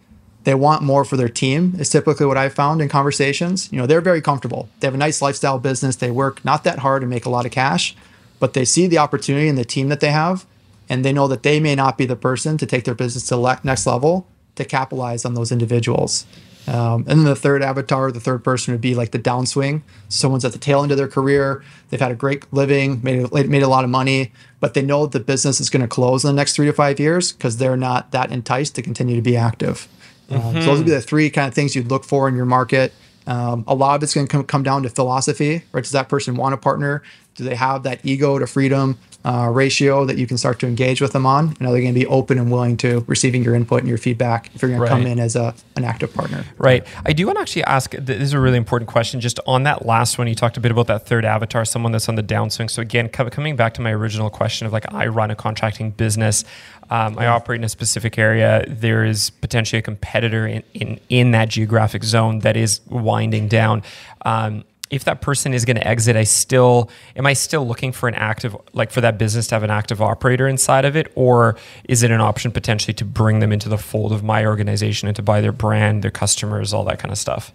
[0.44, 3.72] they want more for their team is typically what I've found in conversations.
[3.72, 4.68] You know, they're very comfortable.
[4.80, 5.96] They have a nice lifestyle business.
[5.96, 7.96] They work not that hard and make a lot of cash,
[8.38, 10.44] but they see the opportunity in the team that they have,
[10.88, 13.36] and they know that they may not be the person to take their business to
[13.36, 16.26] the next level to capitalize on those individuals.
[16.66, 19.82] Um, and then the third avatar, the third person would be like the downswing.
[20.08, 21.62] Someone's at the tail end of their career.
[21.90, 25.20] They've had a great living, made, made a lot of money, but they know the
[25.20, 28.12] business is going to close in the next three to five years because they're not
[28.12, 29.88] that enticed to continue to be active.
[30.30, 30.60] Um, mm-hmm.
[30.60, 32.94] So those would be the three kind of things you'd look for in your market.
[33.26, 35.82] Um, a lot of it's going to come, come down to philosophy, right?
[35.82, 37.02] Does that person want a partner?
[37.34, 38.98] Do they have that ego to freedom?
[39.24, 41.56] uh, ratio that you can start to engage with them on.
[41.58, 43.96] And are they going to be open and willing to receiving your input and your
[43.96, 44.88] feedback if you're going right.
[44.88, 46.44] to come in as a, an active partner?
[46.58, 46.86] Right.
[47.06, 49.20] I do want to actually ask this is a really important question.
[49.20, 52.08] Just on that last one, you talked a bit about that third avatar, someone that's
[52.08, 52.70] on the downswing.
[52.70, 56.44] So, again, coming back to my original question of like, I run a contracting business.
[56.90, 58.62] Um, I operate in a specific area.
[58.68, 63.82] There is potentially a competitor in, in, in that geographic zone that is winding down.
[64.26, 68.08] Um, if that person is going to exit, I still am I still looking for
[68.08, 71.56] an active like for that business to have an active operator inside of it, or
[71.88, 75.16] is it an option potentially to bring them into the fold of my organization and
[75.16, 77.52] to buy their brand, their customers, all that kind of stuff?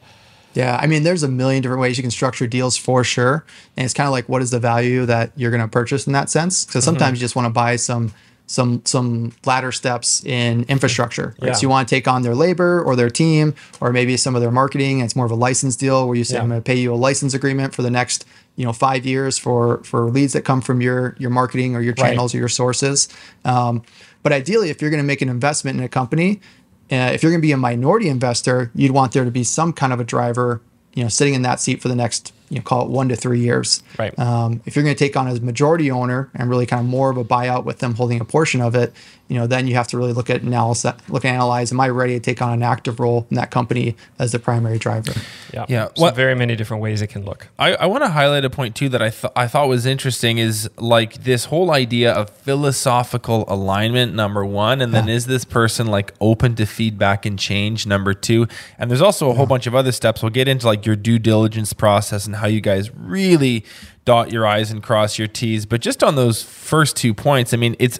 [0.55, 3.45] Yeah, I mean, there's a million different ways you can structure deals for sure,
[3.77, 6.13] and it's kind of like what is the value that you're going to purchase in
[6.13, 6.65] that sense?
[6.65, 6.95] Because mm-hmm.
[6.95, 8.11] sometimes you just want to buy some
[8.49, 11.35] some some ladder steps in infrastructure.
[11.39, 11.49] Right?
[11.49, 11.53] Yeah.
[11.53, 14.41] So you want to take on their labor or their team, or maybe some of
[14.41, 15.01] their marketing.
[15.01, 16.41] It's more of a license deal where you say, Yeah.
[16.41, 19.38] "I'm going to pay you a license agreement for the next you know five years
[19.38, 22.09] for for leads that come from your your marketing or your Right.
[22.09, 23.07] channels or your sources."
[23.45, 23.83] Um,
[24.23, 26.41] but ideally, if you're going to make an investment in a company,
[26.91, 29.73] uh, if you're going to be a minority investor, you'd want there to be some
[29.73, 30.59] kind of a driver,
[30.95, 33.15] you know, sitting in that seat for the next, you know, call it one to
[33.15, 33.83] three years.
[33.97, 34.17] Right.
[34.19, 37.09] Um, if you're going to take on as majority owner and really kind of more
[37.09, 38.93] of a buyout with them holding a portion of it,
[39.27, 41.71] you know, then you have to really look at analysis, look and analyze.
[41.71, 44.79] Am I ready to take on an active role in that company as the primary
[44.79, 45.12] driver?
[45.53, 45.65] Yeah.
[45.69, 47.47] Yeah, So what- very many different ways it can look.
[47.59, 50.39] I, I want to highlight a point too that I th- I thought was interesting
[50.39, 55.88] is like this whole idea of philosophical alignment number one, and then is this person
[55.88, 59.75] like open to feedback and change number two, and there's also a whole bunch of
[59.75, 60.21] other steps.
[60.23, 63.63] We'll get into like your due diligence process and how you guys really
[64.06, 67.58] dot your i's and cross your t's but just on those first two points i
[67.58, 67.99] mean it's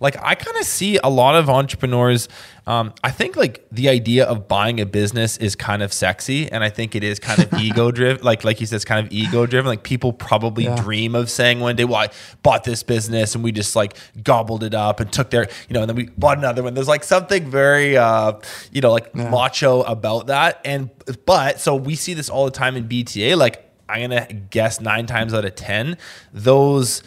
[0.00, 2.28] like i kind of see a lot of entrepreneurs
[2.66, 6.64] um, i think like the idea of buying a business is kind of sexy and
[6.64, 9.12] i think it is kind of ego driven like like you said it's kind of
[9.12, 10.74] ego driven like people probably Yeah.
[10.76, 12.08] dream of saying one day well i
[12.42, 15.82] bought this business and we just like gobbled it up and took their you know
[15.82, 18.32] and then we bought another one there's like something very uh
[18.72, 19.28] you know like Yeah.
[19.30, 20.90] macho about that and
[21.26, 23.60] but so we see this all the time in BTA like
[23.94, 25.96] i'm gonna guess nine times out of ten
[26.32, 27.02] those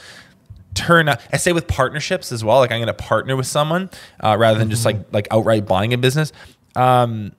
[0.73, 3.89] turn out i say with partnerships as well like i'm gonna partner with someone
[4.23, 6.32] uh, rather than just like like outright buying a business
[6.76, 7.32] um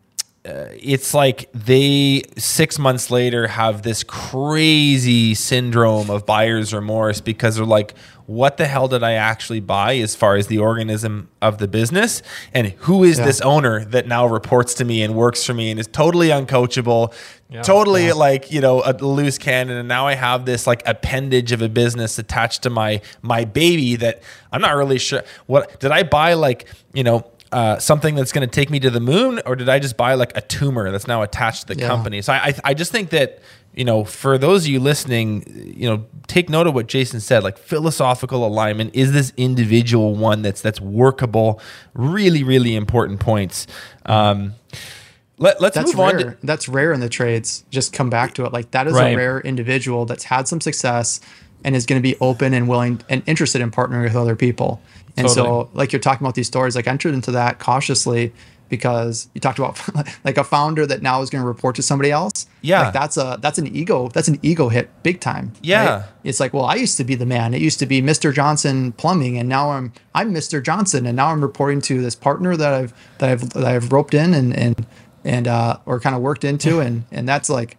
[0.44, 7.56] uh, it's like they six months later have this crazy syndrome of buyer's remorse because
[7.56, 7.92] they're like,
[8.26, 12.22] what the hell did I actually buy as far as the organism of the business?
[12.54, 13.26] And who is Yeah.
[13.26, 17.12] this owner that now reports to me and works for me and is totally uncoachable,
[17.50, 17.62] Yeah.
[17.62, 19.78] totally like, you know, a loose cannon.
[19.78, 23.96] And now I have this like appendage of a business attached to my my baby
[23.96, 28.32] that I'm not really sure what did I buy like, you know, uh, something that's
[28.32, 30.90] going to take me to the moon, or did I just buy like a tumor
[30.90, 31.86] that's now attached to the Yeah.
[31.86, 32.20] company?
[32.20, 33.38] So I, I, I just think that
[33.74, 35.44] you know, for those of you listening,
[35.76, 37.44] you know, take note of what Jason said.
[37.44, 41.60] Like philosophical alignment is this individual one that's that's workable.
[41.94, 43.66] Really, really important points.
[44.04, 44.54] Um,
[45.38, 46.16] let, let's That's move on.
[46.16, 46.30] rare.
[46.32, 47.64] To, that's rare in the trades.
[47.70, 48.52] Just come back to it.
[48.52, 49.14] Like that is Right.
[49.14, 51.20] a rare individual that's had some success
[51.64, 54.80] and is going to be open and willing and interested in partnering with other people.
[55.16, 58.32] And so, like you're talking about these stories, like I entered into that cautiously
[58.68, 59.80] because you talked about
[60.24, 62.46] like a founder that now is going to report to somebody else.
[62.62, 62.82] Yeah.
[62.82, 65.52] like that's a that's an ego that's an ego hit big time.
[65.62, 66.04] Yeah.
[66.22, 67.54] it's like well, I used to be the man.
[67.54, 68.32] It used to be Mr.
[68.32, 70.62] Johnson Plumbing, and now I'm I'm Mr.
[70.62, 74.14] Johnson, and now I'm reporting to this partner that I've that I've that I've roped
[74.14, 74.86] in and and
[75.24, 77.76] and uh or kind of worked into, and and that's like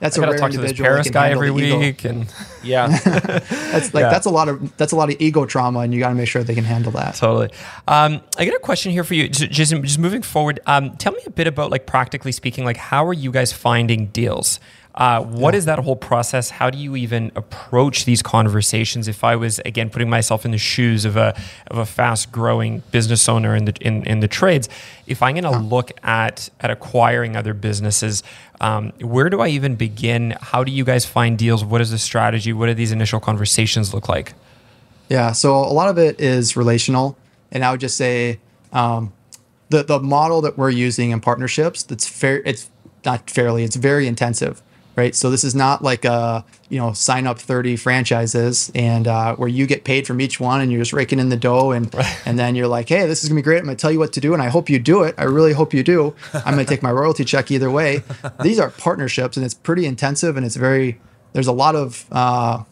[0.00, 0.88] that's I a gotta rare talk to this individual.
[0.88, 1.78] Paris guy every the ego.
[1.78, 2.26] week, and
[2.62, 4.10] yeah, That's like Yeah.
[4.10, 6.28] that's a lot of that's a lot of ego trauma, and you got to make
[6.28, 7.14] sure they can handle that.
[7.14, 7.50] Totally.
[7.88, 9.82] Um, I got a question here for you, J- Jason.
[9.82, 13.12] Just moving forward, um, tell me a bit about, like, practically speaking, like, how are
[13.14, 14.58] you guys finding deals?
[14.94, 16.50] Uh, what is that whole process?
[16.50, 19.08] How do you even approach these conversations?
[19.08, 22.82] If I was again putting myself in the shoes of a of a fast growing
[22.92, 24.68] business owner in the in, in the trades,
[25.08, 28.22] if I'm going to look at at acquiring other businesses,
[28.60, 30.36] um, where do I even begin?
[30.40, 31.64] How do you guys find deals?
[31.64, 32.52] What is the strategy?
[32.52, 34.34] What do these initial conversations look like?
[35.08, 37.18] Yeah, so a lot of it is relational,
[37.50, 38.38] and I would just say
[38.72, 39.12] um,
[39.70, 42.42] the the model that we're using in partnerships that's fair.
[42.44, 42.70] It's
[43.04, 43.64] not fairly.
[43.64, 44.62] It's very intensive,
[44.96, 45.14] right?
[45.14, 49.48] So this is not like a you know sign up thirty franchises and uh, where
[49.48, 51.94] you get paid from each one and you're just raking in the dough and
[52.26, 53.58] and then you're like, hey, this is gonna be great.
[53.58, 55.14] I'm gonna tell you what to do, and I hope you do it.
[55.18, 56.14] I really hope you do.
[56.32, 58.02] I'm gonna take my royalty check either way.
[58.42, 61.00] These are partnerships, and it's pretty intensive, and it's very.
[61.32, 62.62] There's a lot of uh,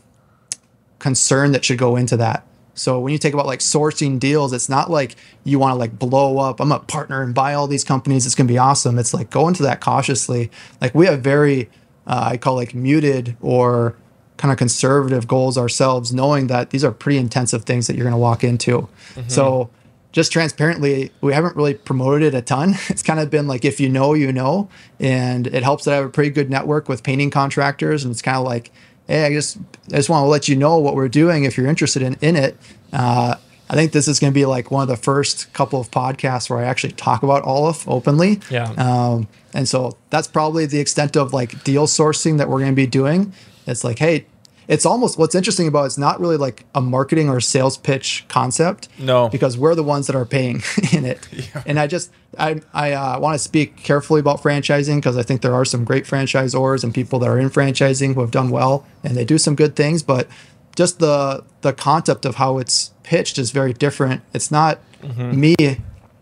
[1.00, 2.46] concern that should go into that.
[2.74, 5.98] So when you think about like sourcing deals, it's not like you want to like
[5.98, 6.60] blow up.
[6.60, 8.24] I'm a partner and buy all these companies.
[8.24, 8.98] It's gonna be awesome.
[8.98, 10.50] It's like go into that cautiously.
[10.80, 11.68] Like we have very,
[12.06, 13.94] uh, I call like muted or
[14.36, 18.18] kind of conservative goals ourselves, knowing that these are pretty intensive things that you're gonna
[18.18, 18.88] walk into.
[19.28, 19.70] So
[20.10, 22.74] just transparently, we haven't really promoted it a ton.
[22.88, 24.68] It's kind of been like if you know, you know,
[25.00, 28.22] and it helps that I have a pretty good network with painting contractors, and it's
[28.22, 28.70] kind of like,
[29.06, 29.58] hey, I just
[29.92, 32.36] I just want to let you know what we're doing if you're interested in in
[32.36, 32.56] it.
[32.92, 33.36] Uh,
[33.72, 36.50] I think this is going to be like one of the first couple of podcasts
[36.50, 38.38] where I actually talk about Aleph openly.
[38.50, 38.70] Yeah.
[38.72, 42.76] Um, and so that's probably the extent of like deal sourcing that we're going to
[42.76, 43.32] be doing.
[43.66, 44.26] It's like, hey,
[44.68, 48.90] it's almost what's interesting about it's not really like a marketing or sales pitch concept.
[48.98, 49.30] No.
[49.30, 51.26] because we're the ones that are paying in it.
[51.32, 51.62] Yeah.
[51.64, 55.40] And I just I I uh, want to speak carefully about franchising because I think
[55.40, 58.86] there are some great franchisors and people that are in franchising who have done well
[59.02, 60.28] and they do some good things, but
[60.76, 64.22] just the the concept of how it's pitched is very different.
[64.32, 65.40] It's not mm-hmm.
[65.40, 65.56] me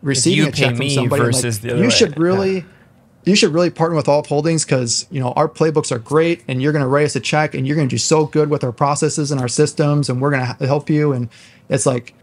[0.03, 1.23] receiving a check from somebody.
[1.23, 1.90] versus like, the other you way.
[1.90, 2.64] should really
[3.25, 6.62] you should really partner with Aleph Holdings because you know our playbooks are great, and
[6.62, 8.64] you're going to write us a check, and you're going to do so good with
[8.64, 11.12] our processes and our systems, and we're going to help you.
[11.12, 11.29] And
[11.69, 12.14] it's like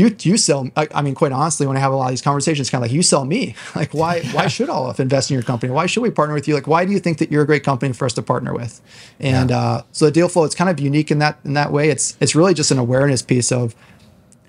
[0.00, 0.68] you you sell.
[0.76, 2.82] I, I mean, quite honestly, when I have a lot of these conversations, it's kind
[2.82, 3.54] of like you sell me.
[3.76, 5.72] Like, why why should Aleph invest in your company?
[5.72, 6.54] Why should we partner with you?
[6.54, 8.80] Like, why do you think that you're a great company for us to partner with?
[9.20, 11.88] And uh, so the deal flow, it's kind of unique in that in that way.
[11.88, 13.74] It's it's really just an awareness piece of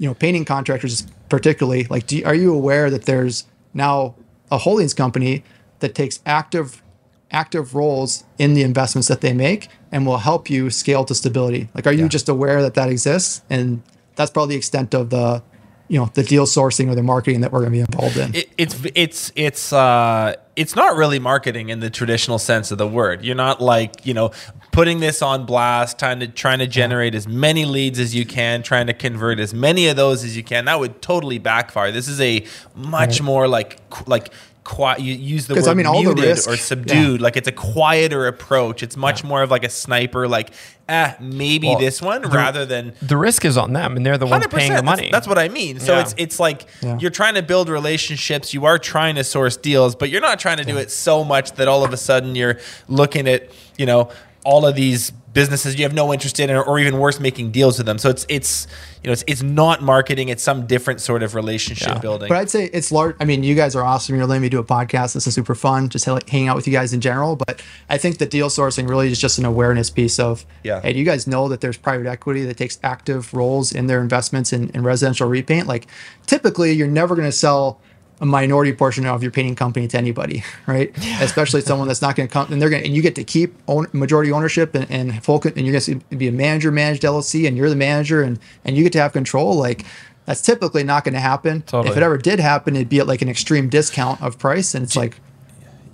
[0.01, 4.15] you know painting contractors particularly like do are you aware that there's now
[4.51, 5.43] a holdings company
[5.79, 6.81] that takes active
[7.29, 11.69] active roles in the investments that they make and will help you scale to stability
[11.75, 13.83] like are you just aware that that exists and
[14.15, 15.43] that's probably the extent of the
[15.87, 18.33] you know the deal sourcing or the marketing that we're going to be involved in
[18.33, 22.87] it, it's it's it's uh it's not really marketing in the traditional sense of the
[22.87, 23.23] word.
[23.23, 24.31] You're not like you know
[24.71, 28.63] putting this on blast, trying to trying to generate as many leads as you can,
[28.63, 30.65] trying to convert as many of those as you can.
[30.65, 31.91] That would totally backfire.
[31.91, 32.45] This is a
[32.75, 35.01] much more like like quiet.
[35.01, 36.57] You use the word I mean, the muted risk- or yeah.
[36.61, 37.21] subdued.
[37.21, 38.83] Like it's a quieter approach.
[38.83, 40.27] It's much more of like a sniper.
[40.27, 40.51] Like
[40.87, 44.27] eh, maybe Well, this one rather than The risk is on them, and they're the
[44.27, 45.03] ones paying the money.
[45.03, 45.79] That's, that's what I mean.
[45.79, 46.01] So Yeah.
[46.01, 46.97] it's it's like Yeah.
[46.99, 48.53] you're trying to build relationships.
[48.53, 51.53] You are trying to source deals, but you're not trying to do it so much
[51.53, 54.09] that all of a sudden you're looking at you know
[54.43, 57.77] all of these businesses you have no interest in, or, or even worse, making deals
[57.77, 57.97] with them.
[57.97, 58.67] So it's it's
[59.03, 60.29] you know it's it's not marketing.
[60.29, 61.97] It's some different sort of relationship Yeah.
[61.99, 62.29] building.
[62.29, 63.15] But I'd say it's large.
[63.19, 64.15] I mean, you guys are awesome.
[64.15, 65.13] You're letting me do a podcast.
[65.13, 65.89] This is super fun.
[65.89, 67.35] Just like hanging out with you guys in general.
[67.35, 70.81] But I think the deal sourcing really is just an awareness piece of, Yeah.
[70.81, 74.01] hey, do you guys know that there's private equity that takes active roles in their
[74.01, 75.67] investments in, in residential repaint?
[75.67, 75.87] Like,
[76.27, 77.79] typically, you're never going to sell
[78.21, 80.95] a minority portion of your painting company to anybody, right?
[81.19, 83.23] Especially someone that's not going to come and they're going to, and you get to
[83.23, 87.01] keep own, majority ownership and, and full, and you're going to be a manager managed
[87.03, 89.55] LLC and you're the manager and, and you get to have control.
[89.55, 89.85] Like,
[90.25, 91.63] that's typically not going to happen.
[91.63, 91.91] Totally.
[91.91, 94.83] If it ever did happen, it'd be at like an extreme discount of price, and
[94.83, 95.19] it's like,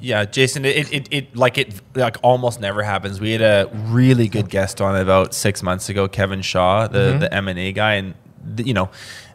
[0.02, 3.22] Yeah, Jason, it, it, it like it like almost never happens.
[3.22, 7.20] We had a really good guest on about six months ago, Kevin Shaw, the Mm-hmm.
[7.20, 8.90] the M and A guy, and the, you know,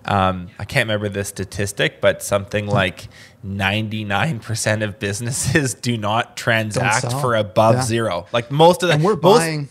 [0.05, 3.09] um, I can't remember the statistic, but something like
[3.43, 7.83] ninety nine percent of businesses do not transact for above Yeah.
[7.83, 8.27] zero.
[8.33, 9.69] Like most of the and we're most- buying.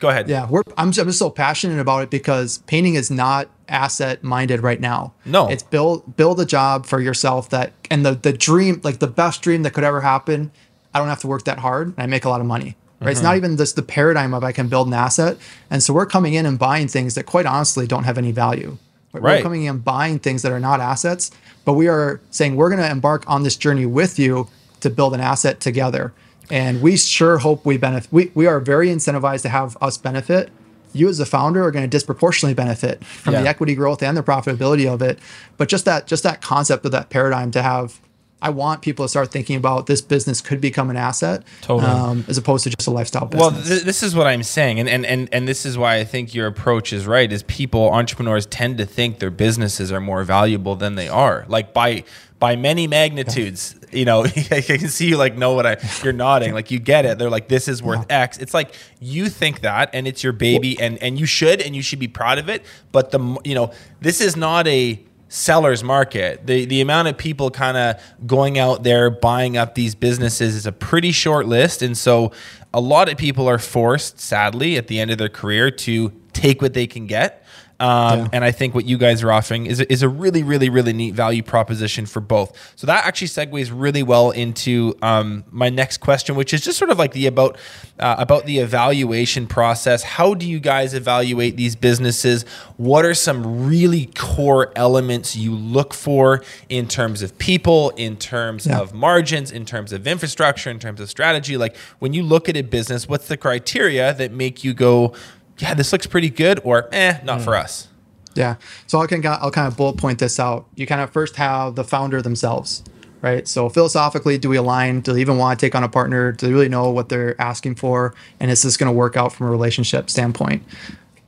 [0.00, 0.28] Go ahead.
[0.28, 0.62] Yeah, we're.
[0.76, 4.80] I'm just, I'm just so passionate about it because painting is not asset minded right
[4.80, 5.14] now.
[5.24, 5.48] No.
[5.48, 9.40] it's build build a job for yourself that and the the dream like the best
[9.40, 10.50] dream that could ever happen.
[10.92, 12.76] I don't have to work that hard and I make a lot of money.
[13.00, 13.10] Right?
[13.10, 13.26] It's Mm-hmm.
[13.26, 15.38] not even just the paradigm of I can build an asset,
[15.70, 18.78] and so we're coming in and buying things that quite honestly don't have any value.
[19.22, 21.30] We're coming in buying things that are not assets,
[21.64, 24.48] but we are saying we're going to embark on this journey with you
[24.80, 26.12] to build an asset together.
[26.50, 28.12] And we sure hope we benefit.
[28.12, 30.50] We, we are very incentivized to have us benefit.
[30.92, 33.42] You as the founder are going to disproportionately benefit from Yeah.
[33.42, 35.18] the equity growth and the profitability of it.
[35.56, 37.98] But just that just that concept of that paradigm to have,
[38.44, 41.90] I want people to start thinking about this business could become an asset, Totally.
[41.90, 43.68] um, as opposed to just a lifestyle Well, business.
[43.68, 46.34] th- this is what I'm saying, and, and and and this is why I think
[46.34, 47.32] your approach is right.
[47.32, 51.72] Is people entrepreneurs tend to think their businesses are more valuable than they are, like
[51.72, 52.04] by
[52.38, 53.76] by many magnitudes.
[53.90, 55.76] You know, I can see you like know what I.
[56.02, 57.16] You're nodding, like you get it.
[57.18, 58.36] They're like, this is worth X.
[58.38, 61.80] It's like you think that, and it's your baby, and and you should, and you
[61.82, 62.62] should be proud of it.
[62.92, 65.00] But the you know, this is not a
[65.34, 66.46] seller's market.
[66.46, 70.64] The the amount of people kind of going out there buying up these businesses is
[70.64, 72.32] a pretty short list, and so
[72.72, 76.62] a lot of people are forced, sadly, at the end of their career to take
[76.62, 77.43] what they can get.
[77.80, 78.28] Um, Yeah.
[78.32, 81.14] And I think what you guys are offering is, is a really, really, really neat
[81.14, 82.56] value proposition for both.
[82.76, 86.90] So that actually segues really well into um, my next question, which is just sort
[86.90, 87.58] of like the about
[87.98, 90.02] uh, about the evaluation process.
[90.02, 92.44] How do you guys evaluate these businesses?
[92.76, 98.66] What are some really core elements you look for in terms of people, in terms
[98.66, 98.80] Yeah.
[98.80, 101.56] of margins, in terms of infrastructure, in terms of strategy?
[101.56, 105.12] Like when you look at a business, what's the criteria that make you go,
[105.58, 107.88] yeah, this looks pretty good, or eh, not for us?
[108.34, 108.56] Yeah.
[108.86, 110.66] So I can I'll kind of bullet point this out.
[110.74, 112.82] You kind of first have the founder themselves,
[113.22, 113.46] right?
[113.46, 115.00] So philosophically, do we align?
[115.00, 116.32] Do they even want to take on a partner?
[116.32, 118.14] Do they really know what they're asking for?
[118.40, 120.64] And is this going to work out from a relationship standpoint?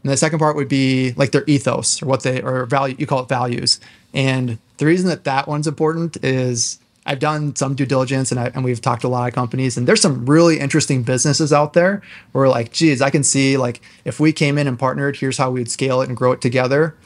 [0.03, 2.97] And the second part would be like their ethos or what they or value.
[2.99, 3.81] You call it values.
[4.15, 8.47] And the reason that that one's important is I've done some due diligence and, I,
[8.49, 11.73] and we've talked to a lot of companies and there's some really interesting businesses out
[11.73, 12.03] there
[12.33, 15.53] where like, geez, I can see like if we came in and partnered, here's how
[15.53, 16.97] we'd scale it and grow it together.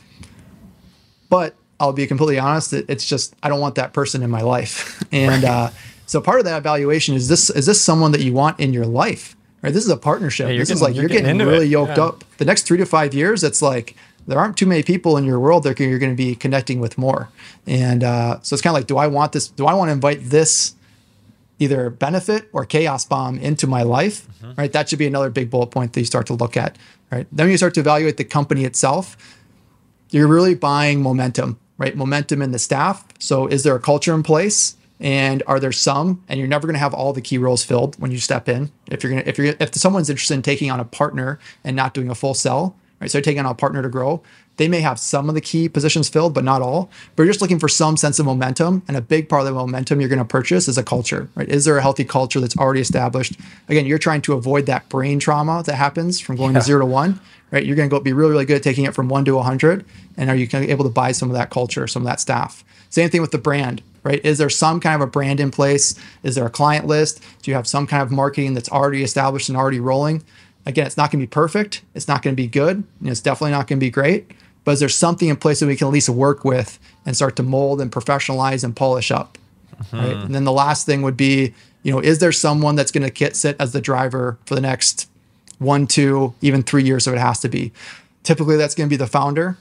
[1.29, 4.43] But I'll be completely honest, it, it's just I don't want that person in my
[4.43, 4.97] life.
[5.13, 5.51] And right.
[5.51, 5.71] uh,
[6.07, 8.87] so part of that evaluation is this is this someone that you want in your
[8.87, 9.37] life?
[9.61, 9.75] Right?
[9.75, 10.49] This is a partnership.
[10.49, 11.71] Yeah, this getting, is like you're, you're getting, getting really it.
[11.71, 12.05] yoked yeah.
[12.05, 12.25] up.
[12.39, 13.97] The next three to five years, it's like
[14.27, 16.99] there aren't too many people in your world that you're going to be connecting with
[16.99, 17.29] more.
[17.67, 19.49] And uh, so it's kind of like, do I want this?
[19.49, 20.75] Do I want to invite this
[21.59, 24.27] either benefit or chaos bomb into my life?
[24.43, 24.55] Mm-hmm.
[24.55, 24.73] Right.
[24.73, 26.77] That should be another big bullet point that you start to look at.
[27.11, 27.27] Right.
[27.33, 29.17] Then you start to evaluate the company itself.
[30.11, 31.97] You're really buying momentum, right?
[31.97, 33.05] Momentum in the staff.
[33.19, 34.77] So is there a culture in place?
[35.01, 37.99] and are there some and you're never going to have all the key roles filled
[37.99, 40.71] when you step in if you're going to if you're if someone's interested in taking
[40.71, 43.11] on a partner and not doing a full sell right?
[43.11, 44.23] So taking on a partner to grow.
[44.57, 46.91] They may have some of the key positions filled, but not all.
[47.17, 48.83] But you're just looking for some sense of momentum.
[48.87, 51.49] And a big part of the momentum you're going to purchase is a culture, right?
[51.49, 53.37] Is there a healthy culture that's already established?
[53.69, 56.59] Again, you're trying to avoid that brain trauma that happens from going yeah.
[56.59, 57.21] to zero to one,
[57.51, 57.65] right?
[57.65, 59.85] You're going to go be really, really good at taking it from one to 100.
[60.19, 62.63] And are you able to buy some of that culture, some of that staff?
[62.91, 64.23] Same thing with the brand, right?
[64.25, 65.95] Is there some kind of a brand in place?
[66.23, 67.23] Is there a client list?
[67.41, 70.23] Do you have some kind of marketing that's already established and already rolling?
[70.67, 71.83] Again, it's not going to be perfect.
[71.95, 72.85] It's not going to be good.
[73.01, 74.31] And it's definitely not going to be great.
[74.65, 77.37] But is there something in place that we can at least work with and start
[77.37, 79.39] to mold and professionalize and polish up?
[79.75, 79.97] Mm-hmm.
[79.97, 80.17] Right.
[80.17, 83.35] And then the last thing would be, you know, is there someone that's going to
[83.35, 85.09] sit as the driver for the next
[85.59, 87.73] one, two, even three years if it has to be?
[88.23, 89.57] Typically, that's going to be the founder,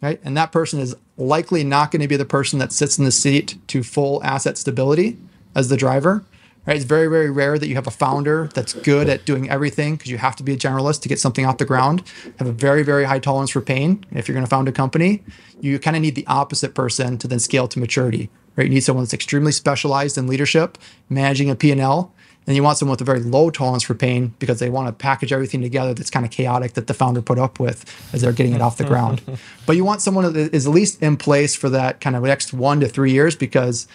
[0.00, 0.18] right?
[0.24, 3.12] And that person is likely not going to be the person that sits in the
[3.12, 5.18] seat to full asset stability
[5.54, 6.24] as the driver.
[6.68, 6.76] Right?
[6.76, 10.10] It's very, very rare that you have a founder that's good at doing everything because
[10.10, 12.02] you have to be a generalist to get something off the ground.
[12.38, 14.04] Have a very, very high tolerance for pain.
[14.10, 15.22] If you're going to found a company,
[15.62, 18.28] you kind of need the opposite person to then scale to maturity.
[18.54, 18.64] Right?
[18.64, 20.76] You need someone that's extremely specialized in leadership,
[21.08, 22.12] managing a P&L,
[22.46, 24.92] and you want someone with a very low tolerance for pain because they want to
[24.92, 28.32] package everything together that's kind of chaotic that the founder put up with as they're
[28.32, 29.22] getting it off the ground.
[29.66, 32.52] but you want someone that is at least in place for that kind of next
[32.52, 33.88] one to three years because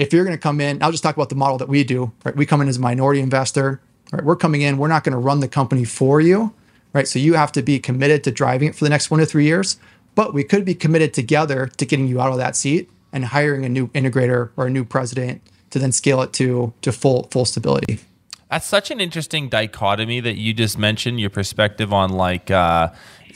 [0.00, 2.10] if you're going to come in, I'll just talk about the model that we do.
[2.24, 3.80] Right, we come in as a minority investor.
[4.10, 4.78] Right, we're coming in.
[4.78, 6.54] We're not going to run the company for you.
[6.94, 9.26] Right, so you have to be committed to driving it for the next one to
[9.26, 9.78] three years.
[10.14, 13.64] But we could be committed together to getting you out of that seat and hiring
[13.64, 17.44] a new integrator or a new president to then scale it to to full full
[17.44, 18.00] stability.
[18.50, 21.20] That's such an interesting dichotomy that you just mentioned.
[21.20, 22.50] Your perspective on like.
[22.50, 22.88] Uh,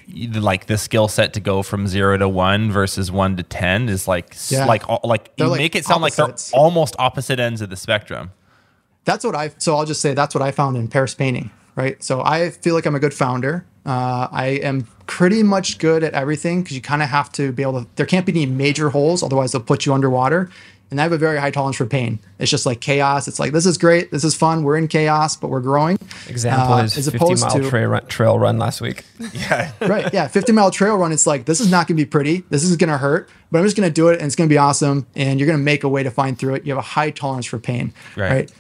[0.09, 4.07] like the skill set to go from zero to one versus one to ten is
[4.09, 4.65] like yeah.
[4.67, 6.53] like like they're you like make it sound opposites.
[6.53, 8.31] like they're almost opposite ends of the spectrum.
[9.05, 9.51] That's what I.
[9.59, 11.51] So I'll just say that's what I found in Paris painting.
[11.77, 12.03] Right.
[12.03, 13.67] So I feel like I'm a good founder.
[13.85, 17.63] Uh, I am pretty much good at everything because you kind of have to be
[17.63, 17.89] able to.
[17.97, 20.51] There can't be any major holes, otherwise they'll put you underwater
[20.91, 22.19] and I have a very high tolerance for pain.
[22.39, 23.27] It's just like chaos.
[23.27, 24.63] It's like this is great, this is fun.
[24.63, 25.99] We're in chaos, but we're growing.
[26.29, 29.05] Example uh, is as 50 mile to, trail, run, trail run last week.
[29.33, 30.13] Yeah, right.
[30.13, 31.11] Yeah, 50 mile trail run.
[31.11, 32.45] It's like this is not going to be pretty.
[32.51, 34.49] This is going to hurt, but I'm just going to do it, and it's going
[34.49, 35.07] to be awesome.
[35.17, 36.65] And you're going to make a way to find through it.
[36.65, 38.31] You have a high tolerance for pain, right?
[38.31, 38.53] right?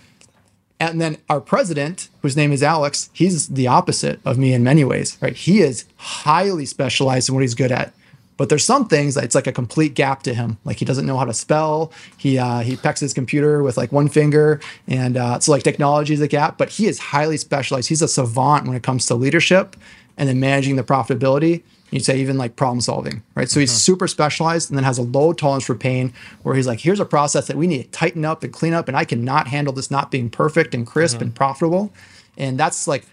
[0.81, 4.85] And then our president, whose name is Alex, he's the opposite of me in many
[4.85, 5.35] ways, right?
[5.35, 7.93] He is highly specialized in what he's good at.
[8.37, 10.59] But there's some things that it's like a complete gap to him.
[10.65, 11.93] Like he doesn't know how to spell.
[12.17, 16.15] He uh, he pecks his computer with like one finger, and uh, so like technology
[16.15, 16.59] is a gap.
[16.59, 17.89] But he is highly specialized.
[17.89, 19.77] He's a savant when it comes to leadership
[20.17, 21.63] and then managing the profitability.
[21.91, 23.49] You'd say even like problem solving, right?
[23.49, 23.77] So he's mm-hmm.
[23.77, 26.13] super specialized and then has a low tolerance for pain,
[26.43, 28.89] where he's like, here's a process that we need to tighten up and clean up,
[28.89, 31.27] and I cannot handle this not being perfect and crisp mm-hmm.
[31.27, 31.93] and profitable.
[32.37, 33.07] And that's like,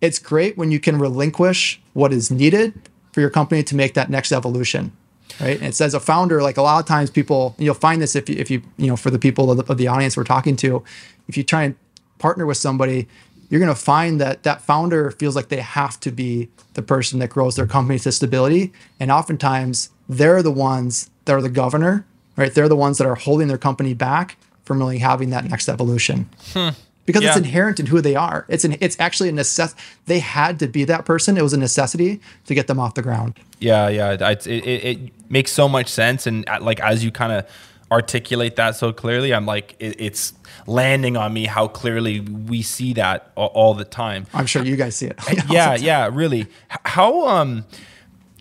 [0.00, 2.80] it's great when you can relinquish what is needed
[3.14, 4.92] for your company to make that next evolution
[5.40, 5.58] right?
[5.58, 8.28] And it says a founder like a lot of times people you'll find this if
[8.28, 10.56] you if you you know for the people of the, of the audience we're talking
[10.56, 10.82] to
[11.28, 11.76] if you try and
[12.18, 13.08] partner with somebody
[13.48, 17.18] you're going to find that that founder feels like they have to be the person
[17.20, 18.72] that grows their company to stability.
[18.98, 22.04] And oftentimes they're the ones that are the governor
[22.36, 22.52] right?
[22.52, 26.28] They're the ones that are holding their company back from really having that next evolution.
[26.52, 26.70] Hmm
[27.06, 27.30] because yeah.
[27.30, 28.46] it's inherent in who they are.
[28.48, 29.80] It's an it's actually a necessity.
[30.06, 31.36] They had to be that person.
[31.36, 33.38] It was a necessity to get them off the ground.
[33.60, 34.12] Yeah, yeah.
[34.12, 37.46] It, it, it makes so much sense, and uh, like as you kind of
[37.90, 40.34] articulate that so clearly, I'm like it, it's
[40.66, 44.26] landing on me how clearly we see that all, all the time.
[44.32, 45.18] I'm sure you guys see it.
[45.50, 46.46] yeah, yeah, really.
[46.68, 47.64] How um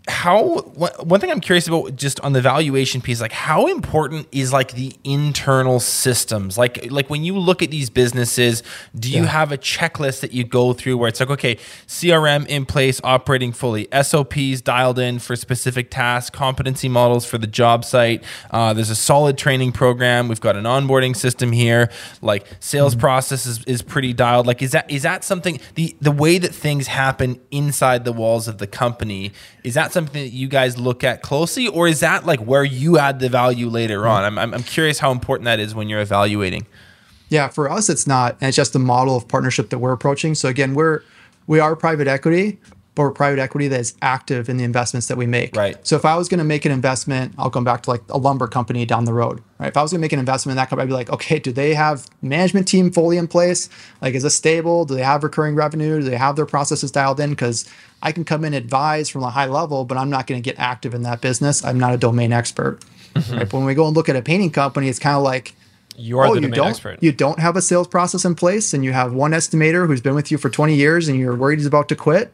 [0.07, 4.51] how one thing I'm curious about just on the valuation piece, like how important is
[4.51, 6.57] like the internal systems?
[6.57, 9.29] Like like when you look at these businesses, do you yeah.
[9.29, 11.55] have a checklist that you go through where it's like, okay,
[11.87, 17.47] CRM in place, operating fully, SOPs dialed in for specific tasks, competency models for the
[17.47, 18.25] job site.
[18.51, 20.27] Uh, there's a solid training program.
[20.27, 21.89] We've got an onboarding system here.
[22.21, 23.01] Like sales mm-hmm.
[23.01, 24.47] process is, is pretty dialed.
[24.47, 28.49] Like is that is that something the the way that things happen inside the walls
[28.49, 29.31] of the company?
[29.63, 32.97] Is that something that you guys look at closely, or is that like where you
[32.97, 34.23] add the value later on?
[34.23, 36.65] I'm, I'm, I'm curious how important that is when you're evaluating.
[37.29, 38.37] Yeah, for us, it's not.
[38.41, 40.35] And it's just the model of partnership that we're approaching.
[40.35, 41.01] So again, we're
[41.47, 42.59] we are private equity,
[42.95, 45.55] but we're private equity that is active in the investments that we make.
[45.55, 45.75] Right.
[45.85, 48.17] So if I was going to make an investment, I'll come back to like a
[48.17, 49.41] lumber company down the road.
[49.57, 49.67] Right.
[49.67, 51.39] If I was going to make an investment in that company, I'd be like, okay,
[51.39, 53.67] do they have management team fully in place?
[54.01, 54.85] Like, is this stable?
[54.85, 56.01] Do they have recurring revenue?
[56.01, 57.31] Do they have their processes dialed in?
[57.31, 57.67] Because
[58.03, 60.47] I can come in and advise from a high level, but I'm not going to
[60.47, 61.63] get active in that business.
[61.65, 62.79] I'm not a domain expert.
[63.15, 63.33] Mm-hmm.
[63.33, 63.49] Right.
[63.49, 65.55] But when we go and look at a painting company, it's kind of like
[65.95, 67.01] you are oh, the domain you don't, expert.
[67.01, 70.15] You don't have a sales process in place, and you have one estimator who's been
[70.15, 72.31] with you for 20 years, and you're worried he's about to quit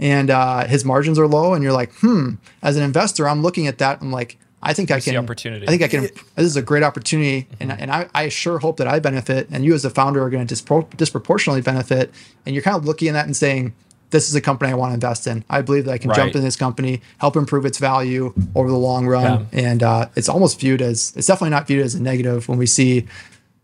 [0.00, 2.34] and uh, his margins are low, and you're like, hmm.
[2.62, 4.00] As an investor, I'm looking at that.
[4.00, 5.16] I'm like, I think you I can.
[5.16, 5.66] opportunity.
[5.66, 6.02] I think I can.
[6.02, 7.70] This is a great opportunity, mm-hmm.
[7.70, 10.30] and and I, I sure hope that I benefit, and you as a founder are
[10.30, 12.12] going to dispro- disproportionately benefit.
[12.44, 13.74] And you're kind of looking at that and saying,
[14.10, 15.44] this is a company I want to invest in.
[15.48, 16.16] I believe that I can right.
[16.16, 19.60] jump in this company, help improve its value over the long run, yeah.
[19.60, 22.66] and uh, it's almost viewed as it's definitely not viewed as a negative when we
[22.66, 23.06] see.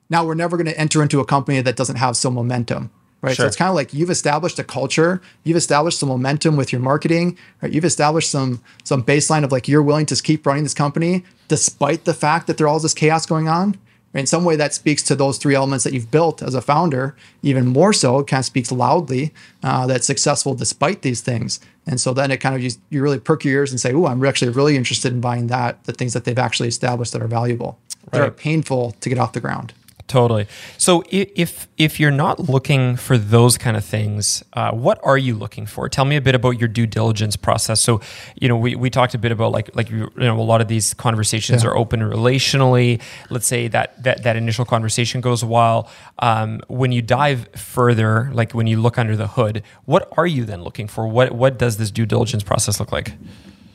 [0.08, 2.90] Now we're never going to enter into a company that doesn't have some momentum
[3.26, 3.36] right?
[3.36, 3.44] Sure.
[3.44, 6.80] So it's kind of like you've established a culture, you've established some momentum with your
[6.80, 7.72] marketing, right?
[7.72, 12.04] You've established some some baseline of like you're willing to keep running this company despite
[12.04, 13.76] the fact that there's all this chaos going on.
[14.14, 17.14] In some way, that speaks to those three elements that you've built as a founder.
[17.42, 21.60] Even more so, it kind of speaks loudly uh, that's successful despite these things.
[21.86, 24.06] And so then it kind of you, you really perk your ears and say, "Oh,
[24.06, 27.28] I'm actually really interested in buying that." The things that they've actually established that are
[27.28, 28.12] valuable, right.
[28.12, 29.74] that are painful to get off the ground.
[30.06, 30.46] Totally.
[30.78, 35.34] So if if you're not looking for those kind of things, uh, what are you
[35.34, 35.88] looking for?
[35.88, 37.80] Tell me a bit about your due diligence process.
[37.80, 38.00] So,
[38.36, 40.68] you know, we, we talked a bit about like like you know a lot of
[40.68, 41.70] these conversations yeah.
[41.70, 43.02] are open relationally.
[43.30, 45.90] Let's say that that that initial conversation goes a while.
[46.20, 50.44] Um, when you dive further, like when you look under the hood, what are you
[50.44, 51.08] then looking for?
[51.08, 53.14] What what does this due diligence process look like?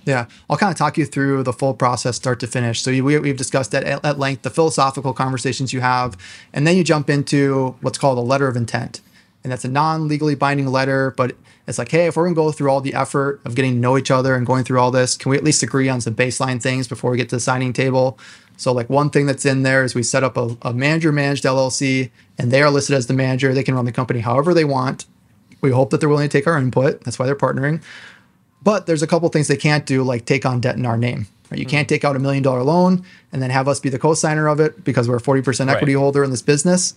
[0.05, 2.81] Yeah, I'll kind of talk you through the full process, start to finish.
[2.81, 6.17] So we, we've discussed at, at length the philosophical conversations you have,
[6.53, 9.01] and then you jump into what's called a letter of intent,
[9.43, 11.11] and that's a non-legally binding letter.
[11.11, 11.35] But
[11.67, 13.97] it's like, hey, if we're gonna go through all the effort of getting to know
[13.97, 16.61] each other and going through all this, can we at least agree on some baseline
[16.61, 18.17] things before we get to the signing table?
[18.57, 21.43] So like one thing that's in there is we set up a, a manager managed
[21.43, 23.53] LLC, and they are listed as the manager.
[23.53, 25.05] They can run the company however they want.
[25.61, 27.03] We hope that they're willing to take our input.
[27.03, 27.83] That's why they're partnering.
[28.63, 31.27] But there's a couple things they can't do, like take on debt in our name.
[31.49, 31.59] Right?
[31.59, 31.71] You mm-hmm.
[31.71, 34.59] can't take out a million dollar loan and then have us be the co-signer of
[34.59, 36.01] it because we're a 40% equity right.
[36.01, 36.93] holder in this business.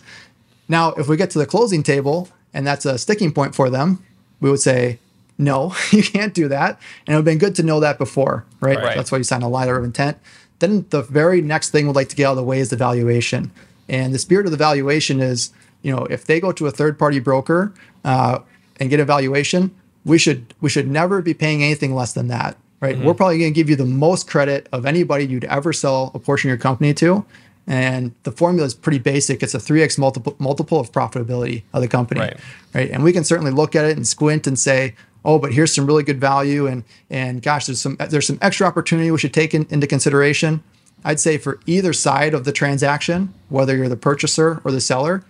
[0.69, 4.05] Now, if we get to the closing table and that's a sticking point for them,
[4.41, 4.99] we would say,
[5.39, 6.79] no, you can't do that.
[7.07, 8.79] And it would have been good to know that before, right?
[8.79, 8.97] right.
[8.97, 10.19] That's why you sign a letter of intent.
[10.61, 12.77] Then the very next thing we'd like to get out of the way is the
[12.77, 13.51] valuation.
[13.89, 15.51] And the spirit of the valuation is,
[15.83, 18.39] you know, if they go to a third party broker uh,
[18.79, 19.75] and get a valuation,
[20.05, 22.97] we should we should never be paying anything less than that right?
[22.97, 23.07] Mm-hmm.
[23.07, 26.19] we're probably going to give you the most credit of anybody you'd ever sell a
[26.19, 27.25] portion of your company to.
[27.67, 29.43] And the formula is pretty basic.
[29.43, 32.37] It's a 3x multiple multiple of profitability of the company right.
[32.75, 32.91] right?
[32.91, 34.95] And we can certainly look at it and squint and say
[35.25, 38.67] oh but here's some really good value and and gosh there's some there's some extra
[38.67, 40.63] opportunity we should take in, into consideration.
[41.07, 45.25] I'd say for either side of the transaction whether you're the purchaser or the seller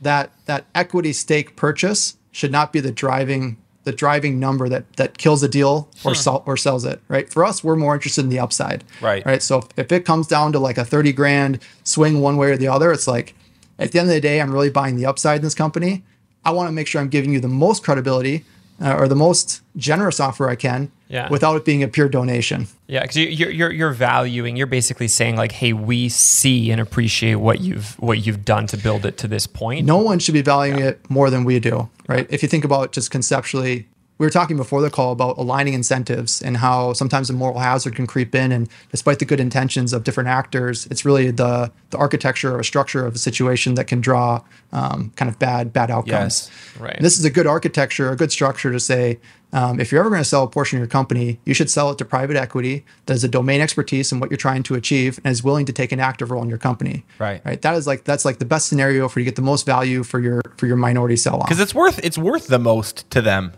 [0.00, 3.56] that that equity stake purchase should not be the driving
[3.86, 6.16] the driving number that that kills a deal or hmm.
[6.16, 7.32] sell, or sells it, right?
[7.32, 9.24] For us, we're more interested in the upside, right?
[9.24, 9.40] Right.
[9.40, 12.56] So if, if it comes down to like a thirty grand swing one way or
[12.56, 13.34] the other, it's like
[13.78, 16.02] at the end of the day, I'm really buying the upside in this company.
[16.44, 18.44] I want to make sure I'm giving you the most credibility
[18.80, 21.28] uh, or the most generous offer I can yeah.
[21.28, 22.66] without it being a pure donation.
[22.86, 24.56] Yeah, because you're, you're you're valuing.
[24.56, 28.76] You're basically saying like, hey, we see and appreciate what you've what you've done to
[28.76, 29.86] build it to this point.
[29.86, 30.88] No one should be valuing yeah.
[30.88, 32.26] it more than we do, right?
[32.30, 33.86] If you think about just conceptually,
[34.18, 37.94] we were talking before the call about aligning incentives and how sometimes a moral hazard
[37.94, 38.50] can creep in.
[38.50, 43.06] And despite the good intentions of different actors it's really the the architecture or structure
[43.06, 44.42] of a situation that can draw
[44.72, 46.50] um, kind of bad bad outcomes.
[46.50, 46.96] Yes, right.
[46.96, 49.18] And this is a good architecture a good structure to say
[49.52, 51.90] um, if you're ever going to sell a portion of your company you should sell
[51.90, 55.20] it to private equity that has a domain expertise in what you're trying to achieve
[55.24, 57.04] and is willing to take an active role in your company.
[57.18, 57.44] Right.
[57.44, 57.60] Right?
[57.62, 60.02] That is like that's like the best scenario for you to get the most value
[60.02, 63.22] for your for your minority sell off because it's worth it's worth the most to
[63.22, 63.52] them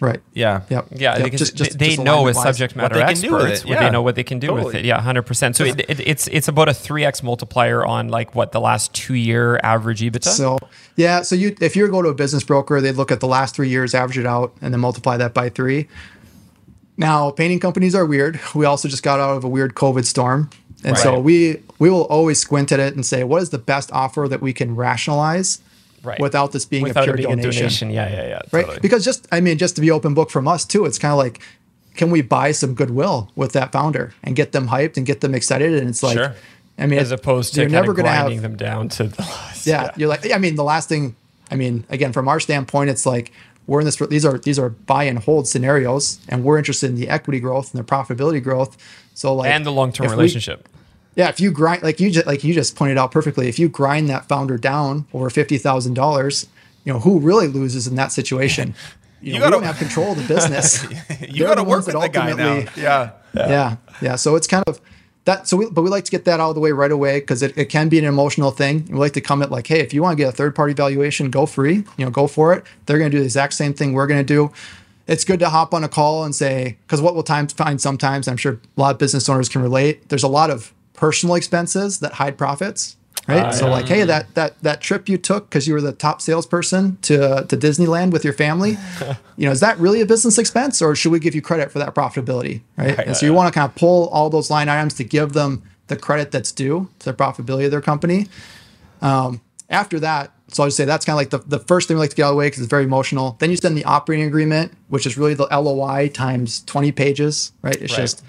[0.00, 0.20] Right.
[0.34, 0.60] Yeah.
[0.68, 0.88] Yep.
[0.94, 1.32] Yeah, Yep.
[1.32, 3.82] Just- just- they just know as subject matter they can do with experts, yeah.
[3.84, 4.84] they know what they can do with it.
[4.84, 5.56] Yeah, hundred percent.
[5.56, 8.92] So it, it, it's it's about a three x multiplier on like what the last
[8.92, 10.24] two year average EBITDA.
[10.28, 10.58] So
[10.96, 13.20] yeah, so you if you were to go to a business broker, they'd look at
[13.20, 15.88] the last three years, average it out, and then multiply that by three.
[16.98, 18.40] Now, painting companies are weird.
[18.54, 20.50] We also just got out of a weird COVID storm,
[20.84, 23.90] and so we we will always squint at it and say, what is the best
[23.92, 25.60] offer that we can rationalize
[26.06, 26.20] right.
[26.20, 27.90] without this being Without a pure being donation, a donation.
[27.90, 28.40] Yeah, yeah, yeah.
[28.52, 28.62] right?
[28.64, 28.80] totally.
[28.80, 31.18] Because just I mean, just to be open book from us too, it's kind of
[31.18, 31.40] like,
[31.94, 35.34] can we buy some goodwill with that founder and get them hyped and get them
[35.34, 35.74] excited?
[35.74, 36.34] And it's like, Sure.
[36.78, 39.22] I mean, as opposed to you're never going to grinding have them down to the
[39.22, 39.66] last.
[39.66, 41.16] yeah, you're like I mean the last thing
[41.50, 43.32] I mean again from our standpoint it's like
[43.66, 46.96] we're in this these are these are buy and hold scenarios and we're interested in
[46.96, 48.76] the equity growth and the profitability growth
[49.14, 50.68] so like and the long term if we- relationship.
[51.16, 53.68] Yeah if you grind like you just like you just pointed out perfectly if you
[53.68, 56.46] grind that founder down over $50,000
[56.84, 58.74] you know who really loses in that situation
[59.20, 60.84] you, know, gotta- we don't have control of the business
[61.28, 62.52] You got to work ones with that the guy now.
[62.54, 63.10] ultimately- Yeah.
[63.34, 63.76] yeah.
[64.00, 64.80] yeah so it's kind of
[65.24, 67.18] that so we, but we like to get that out of the way right away
[67.18, 69.80] because it, it can be an emotional thing we like to come at like hey
[69.80, 72.52] if you want to get a third party valuation go free you know go for
[72.54, 74.52] it they're going to do the exact same thing we're going to do
[75.08, 78.28] it's good to hop on a call and say because what we'll time find sometimes
[78.28, 82.00] i'm sure a lot of business owners can relate there's a lot of personal expenses
[82.00, 82.96] that hide profits
[83.28, 83.52] right?
[83.54, 86.96] So like hey that that that trip you took because you were the top salesperson
[87.02, 88.76] to to disneyland with your family
[89.36, 91.80] you know is that really a business expense or should we give you credit for
[91.80, 94.94] that profitability right, and so you want to kind of pull all those line items
[94.94, 98.26] to give them the credit that's due to the profitability of their company.
[99.00, 99.40] Um,
[99.70, 102.00] after that so i'll just say that's kind of like the, the first thing we
[102.00, 103.36] like to get out of the way because it's very emotional.
[103.40, 107.74] Then you send the operating agreement which is really the loi times 20 pages right?
[107.74, 108.02] It's Right.
[108.02, 108.24] just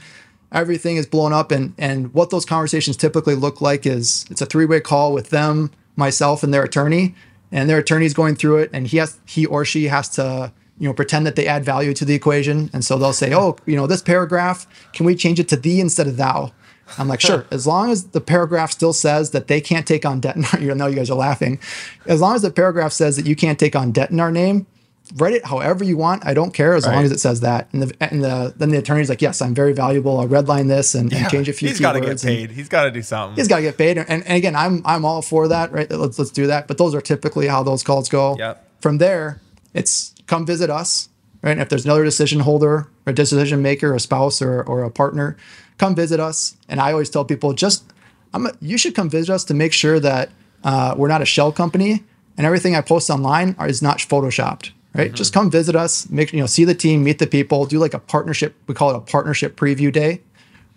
[0.51, 4.45] everything is blown up and and what those conversations typically look like is it's a
[4.45, 7.13] three-way call with them myself and their attorney
[7.51, 10.87] and their attorney's going through it and he has he or she has to you
[10.87, 13.75] know pretend that they add value to the equation and so they'll say oh you
[13.75, 16.51] know this paragraph can we change it to thee instead of thou?
[16.97, 20.21] I'm like sure as long as the paragraph still says that they can't take on
[20.21, 21.59] debt in our, you know you guys are laughing.
[22.05, 24.65] As long as the paragraph says that you can't take on debt in our name
[25.15, 26.25] write it however you want.
[26.25, 27.67] I don't care as long as it says that.
[27.73, 30.19] And the and the then the attorney's like, yes, I'm very valuable.
[30.19, 31.69] I'll redline this and, and change a few.
[31.69, 32.51] He's got to get paid.
[32.51, 33.35] He's got to do something.
[33.35, 33.97] He's got to get paid.
[33.97, 35.71] And, and again, I'm I'm all for that.
[35.71, 35.89] Right?
[35.89, 36.67] Let's let's do that.
[36.67, 38.35] But those are typically how those calls go.
[38.37, 38.81] Yep.
[38.81, 39.41] From there,
[39.73, 41.09] it's come visit us.
[41.41, 41.51] Right?
[41.51, 45.37] And if there's another decision holder, or decision maker, a spouse, or or a partner,
[45.77, 46.57] come visit us.
[46.67, 47.83] And I always tell people, just
[48.33, 50.31] I'm a, you should come visit us to make sure that
[50.63, 52.03] uh, we're not a shell company
[52.37, 54.71] and everything I post online are, is not photoshopped.
[54.97, 55.07] Right?
[55.07, 55.15] Mm-hmm.
[55.15, 56.09] Just come visit us.
[56.09, 58.55] Make you know, see the team, meet the people, do like a partnership.
[58.65, 60.21] We call it a partnership preview day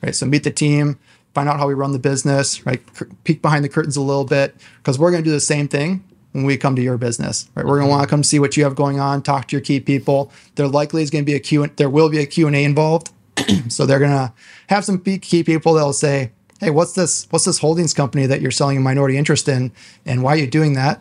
[0.02, 0.14] right?
[0.14, 0.98] So meet the team,
[1.34, 2.80] find out how we run the business, right?
[3.24, 6.04] Peek behind the curtains a little bit because we're going to do the same thing
[6.32, 7.66] when we come to your business, right?
[7.66, 7.98] We're going to mm-hmm.
[7.98, 10.32] want to come see what you have going on, talk to your key people.
[10.54, 12.64] There likely is going to be a Q, there will be a Q and A
[12.64, 13.10] involved.
[13.68, 14.32] so they're going to
[14.68, 17.26] have some key key people that'll say, "Hey, what's this?
[17.30, 19.72] What's this holdings company that you're selling a minority interest in,
[20.04, 21.00] and why are you doing that?"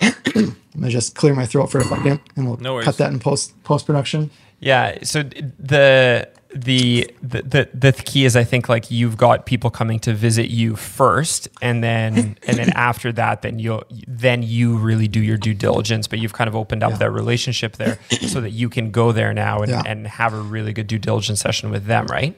[0.00, 3.18] I'm gonna just clear my throat for a second, and we'll No cut that in
[3.18, 4.30] post post production.
[4.60, 4.98] Yeah.
[5.02, 9.98] So the the the the the key is I think like you've got people coming
[10.00, 15.08] to visit you first, and then and then after that, then you then you really
[15.08, 16.06] do your due diligence.
[16.06, 19.34] But you've kind of opened up that relationship there, so that you can go there
[19.34, 19.82] now and, Yeah.
[19.84, 22.36] and have a really good due diligence session with them, right?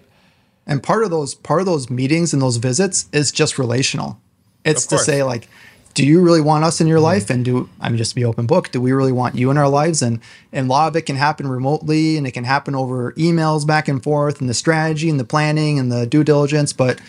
[0.66, 4.18] And part of those part of those meetings and those visits is just relational.
[4.64, 5.48] It's to say like,
[5.94, 7.04] do you really want us in your mm-hmm.
[7.04, 7.30] life?
[7.30, 8.70] And do I mean just to be open book?
[8.70, 10.02] Do we really want you in our lives?
[10.02, 10.20] And
[10.52, 13.88] and a lot of it can happen remotely, and it can happen over emails back
[13.88, 16.72] and forth, and the strategy and the planning and the due diligence.
[16.72, 17.00] But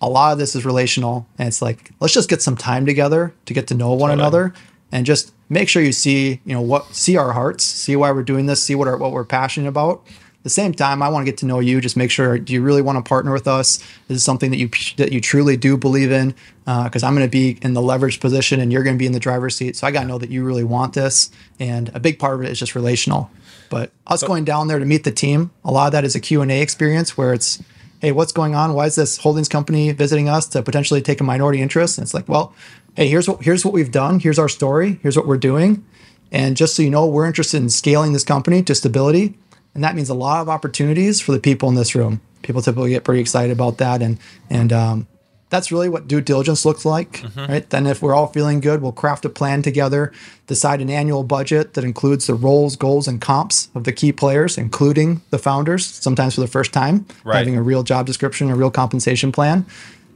[0.00, 3.32] a lot of this is relational, and it's like let's just get some time together
[3.46, 4.52] to get to know one another,
[4.90, 8.22] and just make sure you see you know what see our hearts, see why we're
[8.22, 10.04] doing this, see what our what we're passionate about
[10.44, 11.80] the same time, I want to get to know you.
[11.80, 13.80] Just make sure, do you really want to partner with us?
[14.08, 14.68] Is this something that you
[14.98, 16.34] that you truly do believe in?
[16.66, 19.06] Uh, because I'm going to be in the leverage position, and you're going to be
[19.06, 19.74] in the driver's seat.
[19.74, 21.30] So I got to know that you really want this.
[21.58, 23.30] And a big part of it is just relational.
[23.70, 26.20] But us going down there to meet the team, a lot of that is a
[26.20, 27.62] Q and A experience where it's,
[28.00, 28.74] hey, what's going on?
[28.74, 31.96] Why is this holdings company visiting us to potentially take a minority interest?
[31.96, 32.54] And it's like, well,
[32.96, 34.20] hey, here's what here's what we've done.
[34.20, 34.98] Here's our story.
[35.02, 35.84] Here's what we're doing.
[36.30, 39.34] And just so you know, we're interested in scaling this company to stability.
[39.74, 42.20] And that means a lot of opportunities for the people in this room.
[42.42, 44.02] People typically get pretty excited about that.
[44.02, 44.18] And,
[44.50, 45.06] and, um,
[45.50, 47.68] that's really what due diligence looks like, right?
[47.70, 50.10] Then, if we're all feeling good, we'll craft a plan together,
[50.48, 54.58] decide an annual budget that includes the roles, goals, and comps of the key players,
[54.58, 57.36] including the founders, sometimes for the first time, Right.
[57.38, 59.64] having a real job description, a real compensation plan.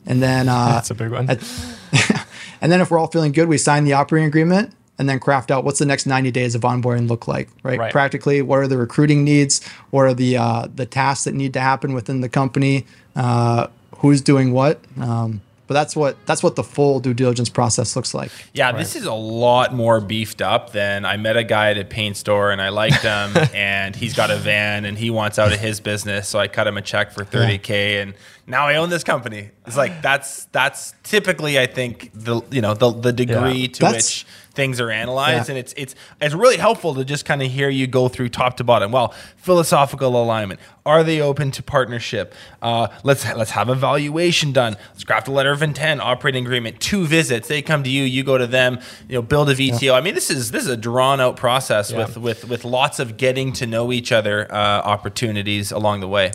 [0.07, 1.29] And then, uh, That's a big one.
[2.61, 5.51] and then if we're all feeling good, we sign the operating agreement and then craft
[5.51, 7.79] out what's the next 90 days of onboarding look like, right?
[7.79, 7.93] right.
[7.93, 9.67] Practically, what are the recruiting needs?
[9.91, 12.85] What are the uh, the tasks that need to happen within the company?
[13.15, 13.69] Uh,
[13.99, 14.81] who's doing what?
[15.01, 18.33] Um, but that's what that's what the full due diligence process looks like.
[18.55, 18.79] Yeah, right.
[18.79, 22.17] this is a lot more beefed up than I met a guy at a paint
[22.17, 25.61] store and I liked him and he's got a van and he wants out of
[25.61, 28.01] his business, so I cut him a check for 30k yeah.
[28.01, 28.15] and
[28.47, 29.51] now I own this company.
[29.67, 33.67] It's like that's that's typically I think the you know the the degree yeah.
[33.69, 35.53] to that's, which things are analyzed, yeah.
[35.53, 38.57] and it's it's it's really helpful to just kind of hear you go through top
[38.59, 38.93] to bottom.
[38.93, 40.61] Well, philosophical alignment.
[40.85, 42.35] Are they open to partnership?
[42.63, 44.77] Uh, let's let's have a valuation done.
[44.93, 47.49] Let's craft a letter of intent, operating agreement, two visits.
[47.49, 48.81] They come to you, you go to them.
[49.09, 49.83] You know, build a VTO.
[49.83, 49.93] Yeah.
[49.93, 51.99] I mean, this is this is a drawn out process yeah.
[51.99, 56.33] with with with lots of getting to know each other uh, opportunities along the way.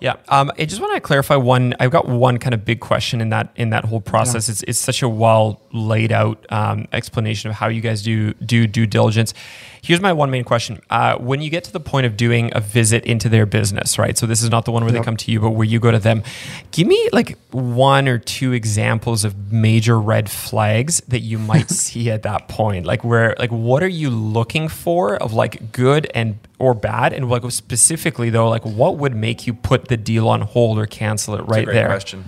[0.00, 1.74] Yeah, um, I just want to clarify one.
[1.80, 4.48] I've got one kind of big question in that in that whole process.
[4.48, 4.52] Yeah.
[4.52, 8.66] It's, it's such a well laid out um, explanation of how you guys do do
[8.66, 9.34] due diligence.
[9.82, 12.60] Here's my one main question: uh, When you get to the point of doing a
[12.60, 14.16] visit into their business, right?
[14.16, 15.02] So this is not the one where yep.
[15.02, 16.22] they come to you, but where you go to them.
[16.70, 22.10] Give me like one or two examples of major red flags that you might see
[22.10, 22.86] at that point.
[22.86, 27.28] Like where, like what are you looking for of like good and or bad, and
[27.28, 31.34] like specifically though, like what would make you put the deal on hold or cancel
[31.34, 31.86] it right there?
[31.86, 32.24] Question.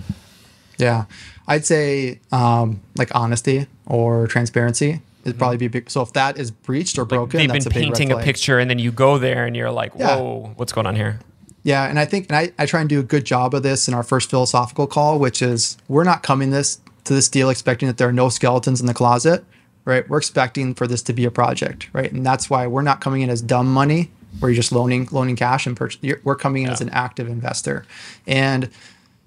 [0.77, 1.05] Yeah,
[1.47, 4.89] I'd say um, like honesty or transparency
[5.23, 5.37] is mm-hmm.
[5.37, 5.89] probably be big.
[5.89, 8.69] So if that is breached or broken, like they've been painting a, a, picture, and
[8.69, 10.53] then you go there and you're like, "Whoa, yeah.
[10.55, 11.19] what's going on here?"
[11.63, 13.87] Yeah, and I think and I, I try and do a good job of this
[13.87, 17.87] in our first philosophical call, which is we're not coming this to this deal expecting
[17.87, 19.43] that there are no skeletons in the closet,
[19.85, 20.07] right?
[20.07, 22.11] We're expecting for this to be a project, right?
[22.11, 25.35] And that's why we're not coming in as dumb money where you're just loaning loaning
[25.35, 26.15] cash and purchase.
[26.23, 26.73] We're coming in yeah.
[26.73, 27.85] as an active investor,
[28.27, 28.69] and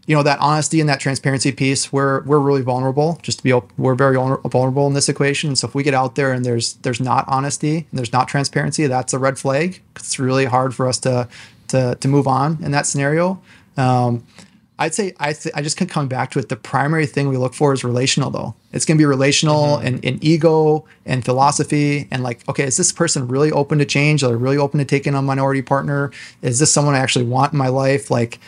[0.06, 1.92] you know that honesty and that transparency piece.
[1.92, 3.18] We're we're really vulnerable.
[3.22, 5.56] Just to be we're very vulnerable in this equation.
[5.56, 8.86] so if we get out there and there's there's not honesty and there's not transparency,
[8.86, 9.80] that's a red flag.
[9.96, 11.28] It's really hard for us to
[11.68, 13.40] to to move on in that scenario.
[13.76, 14.24] Um,
[14.78, 16.48] I'd say I th- I just keep coming back to it.
[16.48, 18.54] The primary thing we look for is relational, though.
[18.72, 19.86] It's going to be relational mm-hmm.
[19.86, 24.24] and, and ego and philosophy and like, okay, is this person really open to change?
[24.24, 26.10] Are they really open to taking a minority partner?
[26.42, 28.10] Is this someone I actually want in my life?
[28.10, 28.40] Like,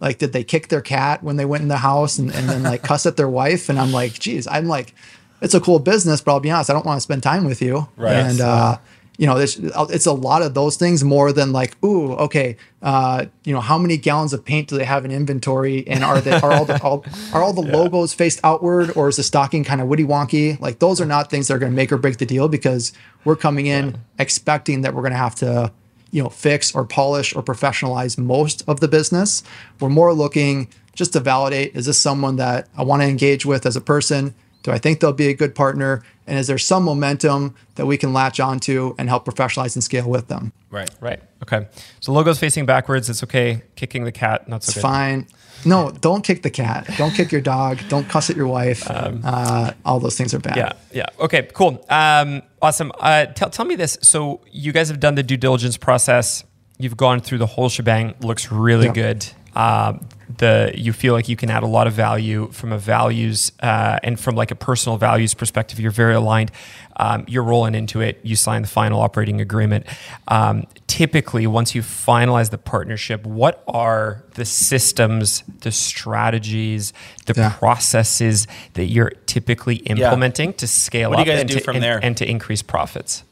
[0.00, 2.64] like did they kick their cat when they went in the house and, and then
[2.64, 3.68] like cuss at their wife?
[3.68, 4.94] And I'm like, geez, I'm like,
[5.40, 7.62] it's a cool business, but I'll be honest, I don't want to spend time with
[7.62, 7.86] you.
[7.96, 8.14] Right.
[8.14, 8.78] And uh,
[9.18, 13.52] you know, it's a lot of those things more than like, ooh, okay, uh, you
[13.52, 16.52] know, how many gallons of paint do they have in inventory, and are they are
[16.52, 17.04] all the all,
[17.34, 17.76] are all the yeah.
[17.76, 20.58] logos faced outward, or is the stocking kind of witty wonky?
[20.60, 22.92] Like those are not things that are going to make or break the deal because
[23.24, 23.96] we're coming in yeah.
[24.20, 25.72] expecting that we're going to have to,
[26.12, 29.42] you know, fix or polish or professionalize most of the business.
[29.80, 33.66] We're more looking just to validate: is this someone that I want to engage with
[33.66, 34.36] as a person?
[34.62, 36.04] Do I think they'll be a good partner?
[36.28, 40.08] And is there some momentum that we can latch onto and help professionalize and scale
[40.08, 40.52] with them?
[40.70, 41.20] Right, right.
[41.42, 41.66] Okay.
[42.00, 43.62] So logos facing backwards, it's okay.
[43.76, 44.82] Kicking the cat, not so it's good.
[44.82, 45.26] fine.
[45.64, 46.88] No, don't kick the cat.
[46.98, 47.80] Don't kick your dog.
[47.88, 48.88] Don't cuss at your wife.
[48.88, 50.56] Um, uh, all those things are bad.
[50.56, 51.06] Yeah, yeah.
[51.18, 51.84] Okay, cool.
[51.88, 52.92] Um, awesome.
[53.00, 53.98] Uh, tell, tell me this.
[54.02, 56.44] So you guys have done the due diligence process.
[56.78, 58.14] You've gone through the whole shebang.
[58.20, 58.92] Looks really yeah.
[58.92, 59.26] good.
[59.58, 60.06] Um,
[60.36, 63.98] the you feel like you can add a lot of value from a values uh,
[64.04, 65.80] and from like a personal values perspective.
[65.80, 66.52] You're very aligned.
[66.96, 68.20] Um, you're rolling into it.
[68.22, 69.86] You sign the final operating agreement.
[70.28, 76.92] Um, typically, once you finalize the partnership, what are the systems, the strategies,
[77.26, 77.52] the yeah.
[77.54, 80.56] processes that you're typically implementing yeah.
[80.56, 81.98] to scale what up do you guys and, do to, from and, there?
[82.00, 83.24] and to increase profits?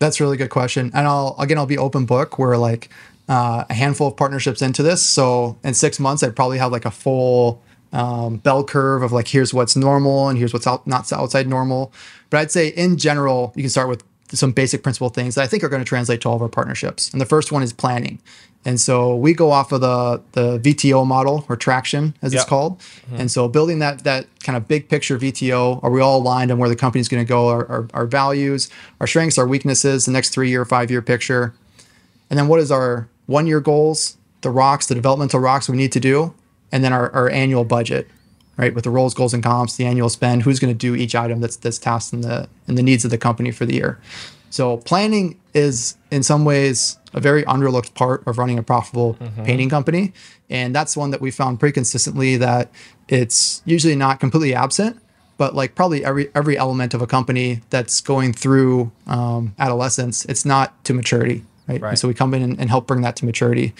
[0.00, 0.90] That's a really good question.
[0.94, 2.90] And I'll again I'll be open book where like
[3.28, 5.04] uh, a handful of partnerships into this.
[5.04, 7.62] So in six months, I'd probably have like a full
[7.92, 11.92] um, bell curve of like here's what's normal and here's what's out, not outside normal.
[12.30, 15.46] But I'd say in general, you can start with some basic principle things that I
[15.46, 17.10] think are going to translate to all of our partnerships.
[17.10, 18.18] And the first one is planning.
[18.64, 22.42] And so we go off of the the VTO model or traction as yep.
[22.42, 22.78] it's called.
[22.78, 23.16] Mm-hmm.
[23.16, 26.58] And so building that that kind of big picture VTO, are we all aligned on
[26.58, 28.68] where the company's going to go, our, our, our values,
[29.00, 31.54] our strengths, our weaknesses, the next three year, five year picture.
[32.28, 35.92] And then what is our one year goals, the rocks, the developmental rocks we need
[35.92, 36.34] to do,
[36.72, 38.08] and then our, our annual budget,
[38.56, 38.74] right?
[38.74, 41.40] With the roles, goals, and comps, the annual spend, who's going to do each item
[41.40, 44.00] that's that's tasked in the in the needs of the company for the year.
[44.50, 49.44] So planning is in some ways a very underlooked part of running a profitable mm-hmm.
[49.44, 50.14] painting company.
[50.48, 52.70] And that's one that we found pretty consistently that
[53.08, 54.98] it's usually not completely absent,
[55.36, 60.46] but like probably every every element of a company that's going through um, adolescence, it's
[60.46, 61.80] not to maturity right?
[61.80, 61.98] right.
[61.98, 63.74] so we come in and, and, help bring that to maturity.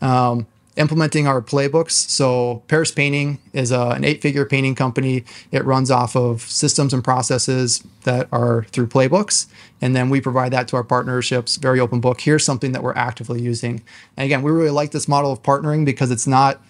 [0.00, 1.92] Um, implementing our playbooks.
[1.92, 5.24] So Paris Painting is a, an eight-figure painting company.
[5.50, 9.46] It runs off of systems and processes that are through playbooks,
[9.80, 11.56] and then we provide that to our partnerships.
[11.56, 12.20] Very open book.
[12.20, 13.82] Here's something that we're actively using.
[14.16, 16.60] And again, we really like this model of partnering because it's not.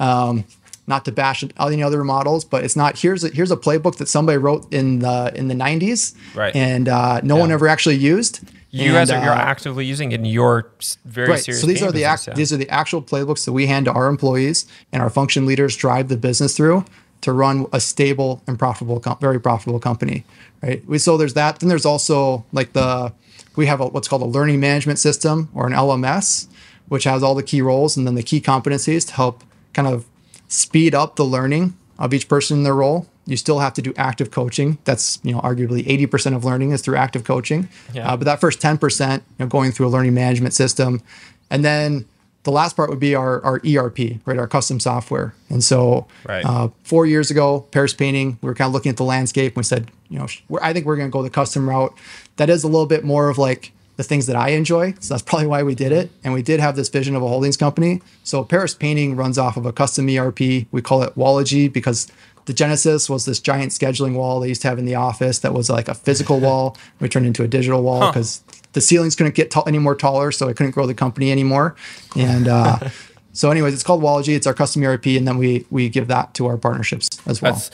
[0.00, 0.44] Um,
[0.88, 2.98] not to bash any other models, but it's not.
[2.98, 6.54] Here's a, here's a playbook that somebody wrote in the in the 90s, right?
[6.56, 7.40] And uh, no yeah.
[7.40, 8.40] one ever actually used
[8.72, 10.70] you and, guys are you're uh, actively using it in your
[11.04, 11.38] very right.
[11.38, 11.60] serious.
[11.60, 12.34] So these are the business, yeah.
[12.34, 15.76] these are the actual playbooks that we hand to our employees and our function leaders
[15.76, 16.84] drive the business through
[17.20, 20.24] to run a stable and profitable, very profitable company.
[20.62, 20.84] Right.
[20.86, 21.60] We so there's that.
[21.60, 23.12] Then there's also like the
[23.56, 26.48] we have a, what's called a learning management system or an LMS,
[26.88, 29.44] which has all the key roles and then the key competencies to help
[29.74, 30.06] kind of
[30.48, 33.92] speed up the learning of each person in their role you still have to do
[33.96, 34.78] active coaching.
[34.84, 37.68] That's you know arguably 80% of learning is through active coaching.
[37.92, 38.12] Yeah.
[38.12, 41.02] Uh, but that first 10%, you know, going through a learning management system,
[41.50, 42.06] and then
[42.44, 44.38] the last part would be our, our ERP, right?
[44.38, 45.34] Our custom software.
[45.48, 46.44] And so, right.
[46.44, 49.52] uh, four years ago, Paris Painting, we were kind of looking at the landscape.
[49.52, 50.26] And we said, you know,
[50.60, 51.96] I think we're going to go the custom route.
[52.36, 54.94] That is a little bit more of like the things that I enjoy.
[54.98, 56.10] So that's probably why we did it.
[56.24, 58.02] And we did have this vision of a holdings company.
[58.24, 60.40] So Paris Painting runs off of a custom ERP.
[60.40, 62.10] We call it Wallogy because
[62.46, 65.52] the Genesis was this giant scheduling wall they used to have in the office that
[65.52, 66.76] was like a physical wall.
[67.00, 68.62] We turned into a digital wall because huh.
[68.72, 71.76] the ceilings couldn't get t- any more taller, so I couldn't grow the company anymore.
[72.16, 72.78] And uh,
[73.32, 74.34] so, anyways, it's called Wallogy.
[74.34, 77.52] It's our custom ERP, and then we we give that to our partnerships as well.
[77.52, 77.70] That's,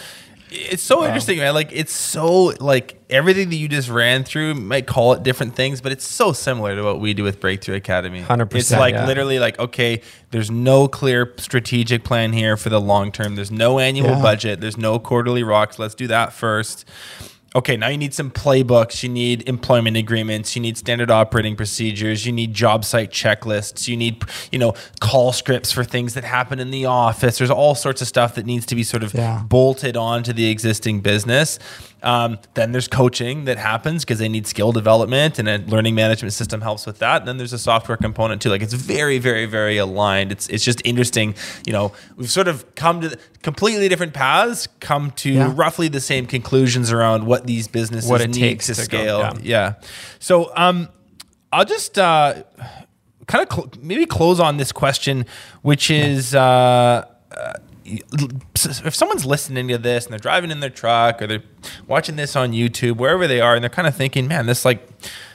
[0.50, 1.06] it's so wow.
[1.06, 1.54] interesting, man.
[1.54, 5.80] Like it's so like everything that you just ran through might call it different things,
[5.80, 8.20] but it's so similar to what we do with Breakthrough Academy.
[8.20, 8.78] Hundred percent.
[8.78, 9.06] It's like yeah.
[9.06, 13.34] literally like okay, there's no clear strategic plan here for the long term.
[13.34, 14.22] There's no annual yeah.
[14.22, 14.60] budget.
[14.60, 15.78] There's no quarterly rocks.
[15.78, 16.84] Let's do that first
[17.54, 22.26] okay, now you need some playbooks, you need employment agreements, you need standard operating procedures,
[22.26, 24.22] you need job site checklists, you need,
[24.52, 27.38] you know, call scripts for things that happen in the office.
[27.38, 29.42] There's all sorts of stuff that needs to be sort of yeah.
[29.46, 31.58] bolted onto the existing business.
[32.02, 36.32] Um, then there's coaching that happens because they need skill development and a learning management
[36.32, 37.22] system helps with that.
[37.22, 38.50] And then there's a software component too.
[38.50, 40.30] Like it's very, very, very aligned.
[40.30, 41.34] It's it's just interesting.
[41.66, 45.52] You know, we've sort of come to completely different paths, come to yeah.
[45.54, 49.22] roughly the same conclusions around what these businesses what it need takes to, to scale.
[49.22, 49.42] Go, yeah.
[49.42, 49.74] yeah.
[50.20, 50.88] So um,
[51.52, 52.44] I'll just uh,
[53.26, 55.26] kind of cl- maybe close on this question,
[55.62, 56.34] which is.
[56.34, 57.52] Uh, uh,
[58.54, 61.42] if someone's listening to this and they're driving in their truck or they're
[61.86, 64.86] watching this on YouTube, wherever they are, and they're kind of thinking, man, this like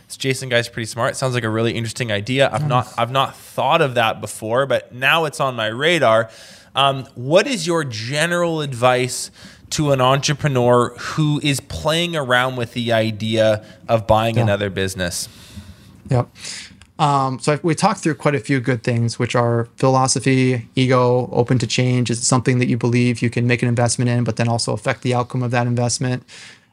[0.08, 1.16] this Jason guy's pretty smart.
[1.16, 2.50] sounds like a really interesting idea.
[2.52, 6.30] I've not I've not thought of that before, but now it's on my radar.
[6.76, 9.32] Um, what is your general advice
[9.72, 14.44] to an entrepreneur who is playing around with the idea of buying yeah.
[14.44, 15.30] another business?
[16.10, 16.30] Yep.
[17.00, 21.58] Um, so we talked through quite a few good things, which are philosophy, ego, open
[21.60, 22.12] to change.
[22.12, 25.02] Is something that you believe you can make an investment in, but then also affect
[25.02, 26.24] the outcome of that investment?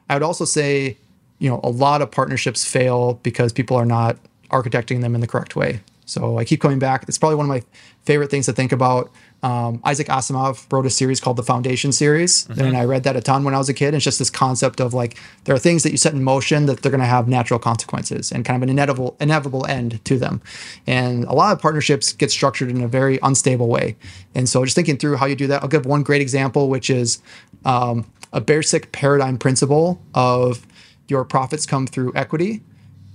[0.09, 0.97] I would also say,
[1.39, 4.17] you know, a lot of partnerships fail because people are not
[4.51, 5.81] architecting them in the correct way.
[6.05, 7.05] So I keep coming back.
[7.07, 7.63] It's probably one of my
[8.03, 9.11] favorite things to think about
[9.43, 12.61] um, Isaac Asimov wrote a series called the Foundation series, mm-hmm.
[12.61, 13.87] and I read that a ton when I was a kid.
[13.87, 16.67] And it's just this concept of like there are things that you set in motion
[16.67, 20.19] that they're going to have natural consequences and kind of an inevitable inevitable end to
[20.19, 20.41] them.
[20.85, 23.95] And a lot of partnerships get structured in a very unstable way.
[24.35, 26.89] And so just thinking through how you do that, I'll give one great example, which
[26.89, 27.21] is
[27.65, 30.67] um, a basic paradigm principle of
[31.07, 32.61] your profits come through equity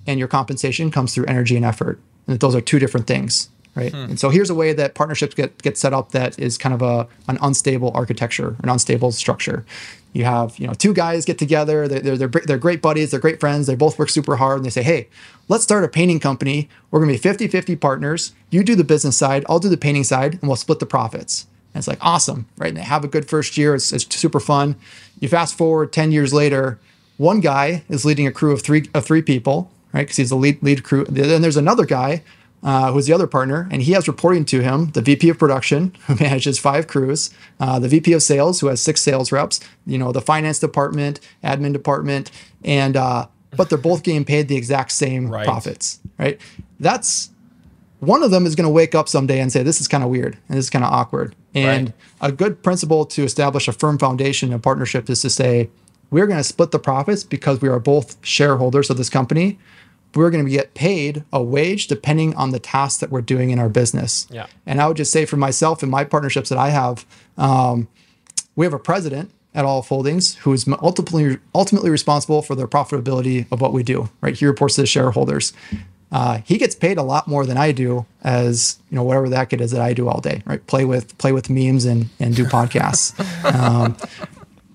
[0.06, 2.00] and your compensation comes through energy and effort.
[2.26, 3.92] And that those are two different things right?
[3.92, 4.10] Hmm.
[4.10, 6.82] And so here's a way that partnerships get get set up that is kind of
[6.82, 9.64] a an unstable architecture, an unstable structure.
[10.12, 13.20] You have you know two guys get together, they're, they're, they're, they're great buddies, they're
[13.20, 15.08] great friends, they both work super hard, and they say, hey,
[15.48, 16.68] let's start a painting company.
[16.90, 18.32] We're gonna be 50 50 partners.
[18.50, 21.46] You do the business side, I'll do the painting side, and we'll split the profits.
[21.74, 22.68] And it's like awesome, right?
[22.68, 24.76] And they have a good first year, it's, it's super fun.
[25.20, 26.78] You fast forward 10 years later,
[27.18, 30.02] one guy is leading a crew of three of three people, right?
[30.02, 31.04] Because he's the lead lead crew.
[31.04, 32.22] Then there's another guy
[32.66, 35.94] uh, who's the other partner, and he has reporting to him the VP of production,
[36.08, 39.96] who manages five crews, uh, the VP of sales, who has six sales reps, you
[39.96, 42.32] know, the finance department, admin department,
[42.64, 45.46] and uh, but they're both getting paid the exact same right.
[45.46, 46.40] profits, right?
[46.80, 47.30] That's
[48.00, 50.10] one of them is going to wake up someday and say, "This is kind of
[50.10, 52.30] weird and this is kind of awkward." And right.
[52.30, 55.70] a good principle to establish a firm foundation in partnership is to say,
[56.10, 59.60] "We're going to split the profits because we are both shareholders of this company."
[60.16, 63.58] We're going to get paid a wage depending on the tasks that we're doing in
[63.58, 64.26] our business.
[64.30, 64.46] Yeah.
[64.64, 67.04] And I would just say for myself and my partnerships that I have,
[67.36, 67.88] um,
[68.56, 73.50] we have a president at Aleph Holdings who is ultimately ultimately responsible for the profitability
[73.50, 74.08] of what we do.
[74.20, 75.52] Right, he reports to the shareholders.
[76.12, 79.52] uh, he gets paid a lot more than I do as you know whatever that
[79.52, 80.64] heck is that I do all day, right?
[80.66, 83.14] Play with play with memes and and do podcasts.
[83.54, 83.96] um,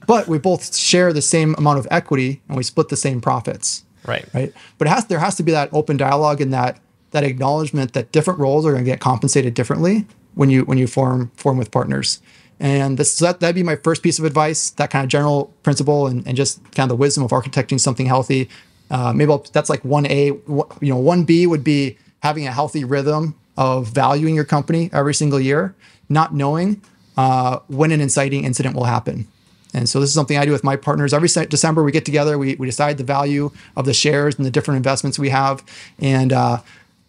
[0.07, 3.85] but we both share the same amount of equity and we split the same profits.
[4.05, 4.25] Right.
[4.33, 4.53] Right.
[4.77, 6.79] But has there has to be that open dialogue and that
[7.11, 10.87] that acknowledgement that different roles are going to get compensated differently when you when you
[10.87, 12.21] form form with partners.
[12.59, 14.69] And this so that that'd be my first piece of advice.
[14.71, 18.05] That kind of general principle and, and just kind of the wisdom of architecting something
[18.05, 18.49] healthy.
[18.89, 20.25] Uh, maybe I'll, that's like one A.
[20.25, 25.13] You know, one B would be having a healthy rhythm of valuing your company every
[25.13, 25.75] single year,
[26.07, 26.81] not knowing
[27.17, 29.27] uh, when an inciting incident will happen.
[29.73, 31.13] And so this is something I do with my partners.
[31.13, 34.51] Every December we get together, we, we decide the value of the shares and the
[34.51, 35.63] different investments we have.
[35.99, 36.61] And uh,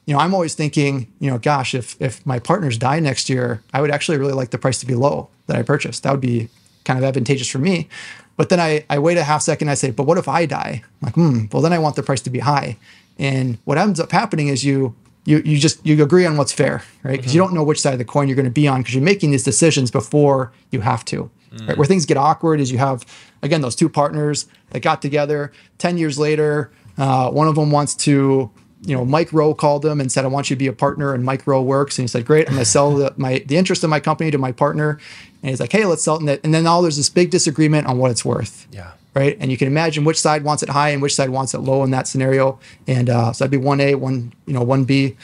[0.07, 3.63] you know, I'm always thinking, you know, gosh, if if my partners die next year,
[3.73, 6.03] I would actually really like the price to be low that I purchased.
[6.03, 6.49] That would be
[6.85, 7.89] kind of advantageous for me.
[8.37, 10.83] But then I, I wait a half second, I say, but what if I die?
[10.83, 12.77] I'm like, hmm, well then I want the price to be high.
[13.19, 16.83] And what ends up happening is you you you just you agree on what's fair,
[17.03, 17.13] right?
[17.13, 17.37] Because mm-hmm.
[17.37, 19.05] you don't know which side of the coin you're going to be on because you're
[19.05, 21.31] making these decisions before you have to.
[21.55, 21.69] Mm.
[21.69, 21.79] Right?
[21.79, 23.05] Where things get awkward is you have
[23.43, 25.53] again those two partners that got together.
[25.79, 28.51] Ten years later, uh, one of them wants to
[28.85, 31.15] you know, Mike Rowe called him and said, "I want you to be a partner."
[31.15, 33.57] And Mike Rowe works, and he said, "Great, I'm going to sell the, my the
[33.57, 34.99] interest of my company to my partner."
[35.43, 37.99] And he's like, "Hey, let's sell it." And then all there's this big disagreement on
[37.99, 38.67] what it's worth.
[38.73, 39.37] Yeah right?
[39.41, 41.85] And you can imagine which side wants it high and which side wants it low
[41.85, 42.59] in that scenario.
[42.87, 45.17] And uh, so that'd be one A, one you know, one B.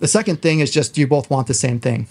[0.00, 2.08] The second thing is just you both want the same thing,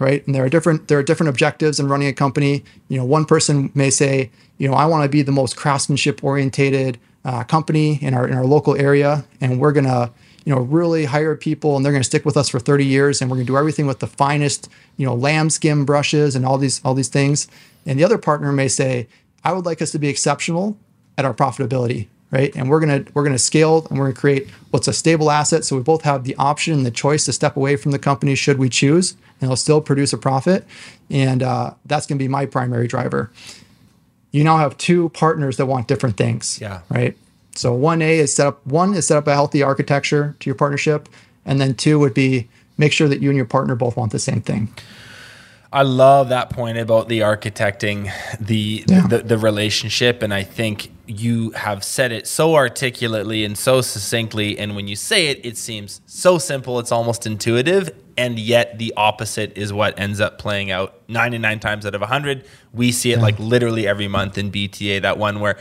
[0.00, 0.26] right?
[0.26, 2.64] And there are different there are different objectives in running a company.
[2.88, 6.24] You know, one person may say, you know, I want to be the most craftsmanship
[6.24, 10.10] orientated uh, company in our in our local area, and we're gonna
[10.44, 13.20] you know really hire people and they're going to stick with us for 30 years
[13.20, 16.56] and we're going to do everything with the finest you know lambskin brushes and all
[16.56, 17.46] these all these things
[17.84, 19.06] and the other partner may say
[19.44, 20.76] I would like us to be exceptional
[21.16, 22.54] at our profitability, right?
[22.54, 25.64] And we're gonna we're gonna scale and we're gonna create what's a stable asset.
[25.64, 28.34] So we both have the option and the choice to step away from the company
[28.34, 30.66] should we choose, and it'll still produce a profit.
[31.10, 33.30] And uh, that's gonna be my primary driver.
[34.32, 36.60] You now have two partners that want different things.
[36.60, 36.82] Yeah.
[36.88, 37.16] Right.
[37.56, 40.54] So one A is set up one is set up a healthy architecture to your
[40.54, 41.08] partnership,
[41.44, 44.18] and then two would be make sure that you and your partner both want the
[44.18, 44.72] same thing.
[45.72, 48.10] I love that point about the architecting
[48.40, 49.06] the, yeah.
[49.06, 54.58] the, the relationship, and I think you have said it so articulately and so succinctly.
[54.58, 57.90] And when you say it, it seems so simple, it's almost intuitive.
[58.16, 62.44] And yet, the opposite is what ends up playing out 99 times out of 100.
[62.72, 63.22] We see it yeah.
[63.22, 65.58] like literally every month in BTA, that one where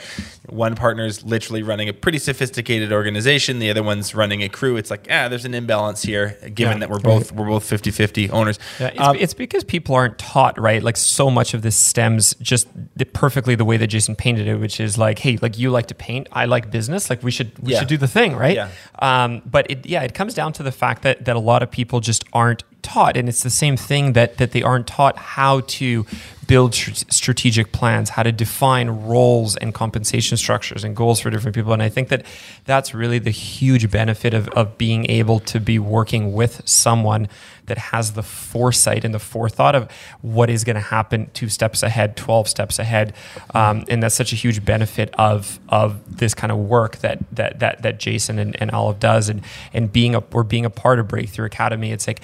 [0.48, 4.78] one partner is literally running a pretty sophisticated organization, the other one's running a crew.
[4.78, 7.92] It's like, ah, there's an imbalance here, given yeah, that we're both we're both 50
[7.92, 8.60] 50 owners.
[8.80, 10.84] Yeah, it's, um, it's, because people aren't taught, right?
[10.84, 14.58] Like, so much of this stems just the, perfectly the way that Jason painted it,
[14.58, 17.10] which is like, hey, like you like to paint, I like business.
[17.10, 17.80] Like we should we yeah.
[17.80, 18.56] should do the thing, right?
[18.56, 18.70] Yeah.
[19.00, 21.72] Um, but it, yeah, it comes down to the fact that that a lot of
[21.72, 25.62] people just aren't taught, and it's the same thing that that they aren't taught how
[25.62, 26.06] to
[26.50, 31.56] build tr- strategic plans, how to define roles and compensation structures and goals for different
[31.56, 31.72] people.
[31.74, 32.26] And I think that
[32.66, 37.30] that's really the huge benefit of, of being able to be working with someone
[37.68, 41.84] that has the foresight and the forethought of what is going to happen two steps
[41.84, 43.14] ahead, 12 steps ahead.
[43.54, 47.60] Um, and that's such a huge benefit of, of this kind of work that, that,
[47.60, 49.30] that, that Jason and, and Aleph does.
[49.30, 52.22] And, and being a, or being a part of Breakthrough Academy, it's like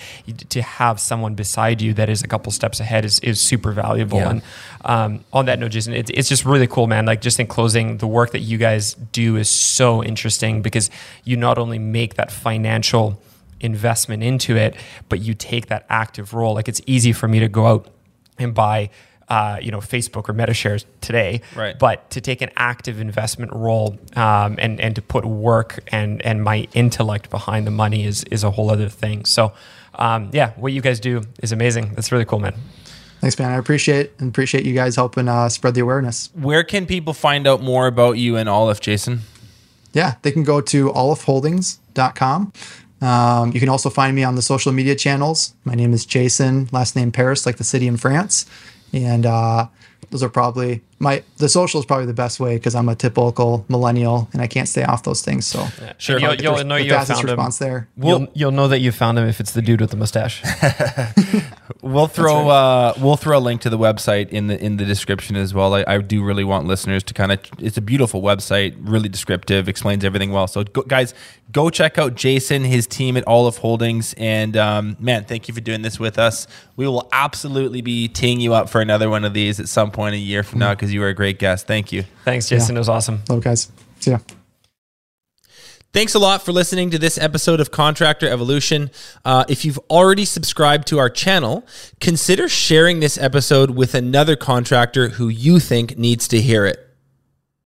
[0.49, 4.19] to have someone beside you that is a couple steps ahead is, is super valuable.
[4.19, 4.29] Yeah.
[4.29, 4.41] And
[4.83, 7.05] um, on that note, Jason, it's, it's just really cool, man.
[7.05, 10.89] Like just in closing, the work that you guys do is so interesting because
[11.23, 13.21] you not only make that financial
[13.59, 14.75] investment into it,
[15.09, 16.53] but you take that active role.
[16.53, 17.87] Like it's easy for me to go out
[18.37, 18.89] and buy
[19.27, 21.77] uh, you know Facebook or Meta shares today, right.
[21.79, 26.43] but to take an active investment role um, and and to put work and and
[26.43, 29.25] my intellect behind the money is is a whole other thing.
[29.25, 29.53] So
[29.97, 31.93] um, yeah, what you guys do is amazing.
[31.95, 32.55] That's really cool, man.
[33.21, 33.51] Thanks, man.
[33.51, 36.29] I appreciate and appreciate you guys helping uh, spread the awareness.
[36.33, 39.21] Where can people find out more about you and Aleph, Jason?
[39.93, 42.53] Yeah, they can go to alephholdings.com.
[43.01, 45.53] Um, you can also find me on the social media channels.
[45.63, 48.45] My name is Jason, last name Paris, like the city in France.
[48.93, 49.67] And uh,
[50.11, 53.65] those are probably my the social is probably the best way because I'm a typical
[53.67, 55.45] millennial and I can't stay off those things.
[55.45, 57.67] So yeah, sure, you'll, you'll know you found response him.
[57.67, 57.87] there.
[57.97, 60.41] We'll, you'll, you'll know that you found him if it's the dude with the mustache.
[61.81, 62.49] we'll throw right.
[62.49, 65.73] uh, we'll throw a link to the website in the in the description as well.
[65.73, 69.67] I, I do really want listeners to kind of it's a beautiful website, really descriptive,
[69.67, 70.47] explains everything well.
[70.47, 71.13] So go, guys,
[71.51, 75.61] go check out Jason, his team at Aleph Holdings, and um, man, thank you for
[75.61, 76.47] doing this with us.
[76.77, 80.15] We will absolutely be teeing you up for another one of these at some point
[80.15, 81.65] a year from now because you were a great guest.
[81.65, 82.03] Thank you.
[82.23, 82.75] Thanks, Jason.
[82.75, 82.77] Yeah.
[82.77, 83.23] It was awesome.
[83.27, 83.71] Love guys.
[83.99, 84.19] See ya.
[85.93, 88.91] Thanks a lot for listening to this episode of Contractor Evolution.
[89.23, 91.65] Uh, if you've already subscribed to our channel,
[92.01, 96.84] consider sharing this episode with another contractor who you think needs to hear it.